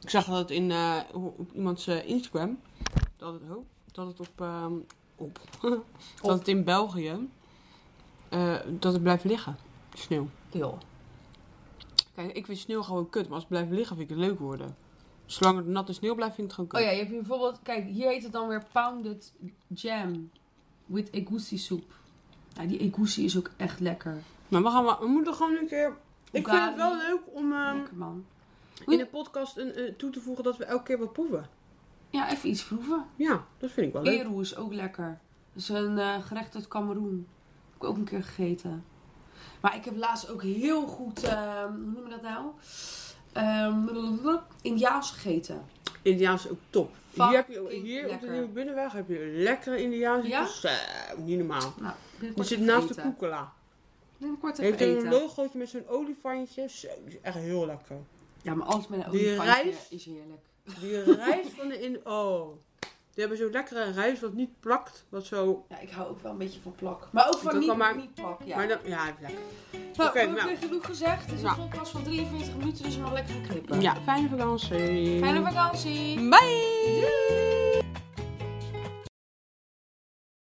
[0.00, 2.58] Ik zag dat in eh, op iemands eh, Instagram,
[3.16, 4.72] dat het, oh, dat het op, ehm,
[5.16, 5.40] op,
[6.22, 7.28] dat het in België,
[8.28, 9.56] eh, dat het blijft liggen,
[9.94, 10.28] sneeuw.
[10.50, 10.78] Joh.
[12.14, 14.38] Kijk, ik vind sneeuw gewoon kut, maar als het blijft liggen vind ik het leuk
[14.38, 14.76] worden.
[15.24, 16.96] Zolang het natte sneeuw blijft, vind ik het gewoon Oh kut.
[16.96, 19.32] ja, je hebt hier bijvoorbeeld, kijk, hier heet het dan weer pounded
[19.66, 20.30] jam
[20.86, 21.92] with egusi soep.
[22.54, 24.22] Ja, die egusi is ook echt lekker.
[24.48, 25.96] Maar we, gaan, wel- we moeten gewoon een keer...
[26.32, 28.24] Ik vind het wel leuk om ehm, lekker man.
[28.86, 31.48] in de podcast een, eh, toe te voegen dat we elke keer wat proeven.
[32.10, 33.04] Ja, even iets proeven.
[33.16, 34.20] Ja, dat vind ik wel leuk.
[34.20, 35.18] Eru is ook lekker.
[35.52, 37.26] Dat is een eh, gerecht uit Cameroen.
[37.72, 38.84] Heb ik ook een keer gegeten.
[39.60, 42.46] Maar ik heb laatst ook heel goed, ehm, hoe noem je dat nou?
[43.32, 45.62] Ehm Indiaans gegeten.
[46.06, 46.94] Indiaans is ook top.
[47.08, 48.28] Fucking Hier, heb je, hier op de.
[48.28, 50.46] Nieuwe Binnenweg heb je lekkere Indiaanse Ja?
[50.46, 50.68] Zo,
[51.16, 51.74] niet normaal.
[51.80, 51.94] Nou,
[52.34, 53.52] Die zit naast de koekela.
[54.56, 56.68] Heeft een logootje met zo'n olifantje.
[56.68, 57.96] Zo, die is echt heel lekker.
[58.42, 59.92] Ja, maar alles met een Die olifantje rijst?
[59.92, 60.42] is heerlijk.
[60.80, 62.00] Die rijst van de in...
[62.06, 62.48] Oh.
[63.16, 65.04] Die hebben zo'n lekkere rijst wat niet plakt.
[65.08, 65.64] Wat zo...
[65.68, 67.08] Ja, ik hou ook wel een beetje van plak.
[67.12, 68.56] Maar ook van niet, maar- niet plak, ja.
[68.56, 69.38] Maar dan, ja, lekker.
[69.70, 70.48] nou, oké, we hebben nou.
[70.48, 71.24] weer genoeg gezegd.
[71.24, 71.60] Het is Nou.
[71.60, 73.80] een podcast van 43 minuten, dus we nog lekker gaan knippen.
[73.80, 75.18] Ja, fijne vakantie.
[75.18, 76.28] Fijne vakantie!
[76.28, 77.55] Bye!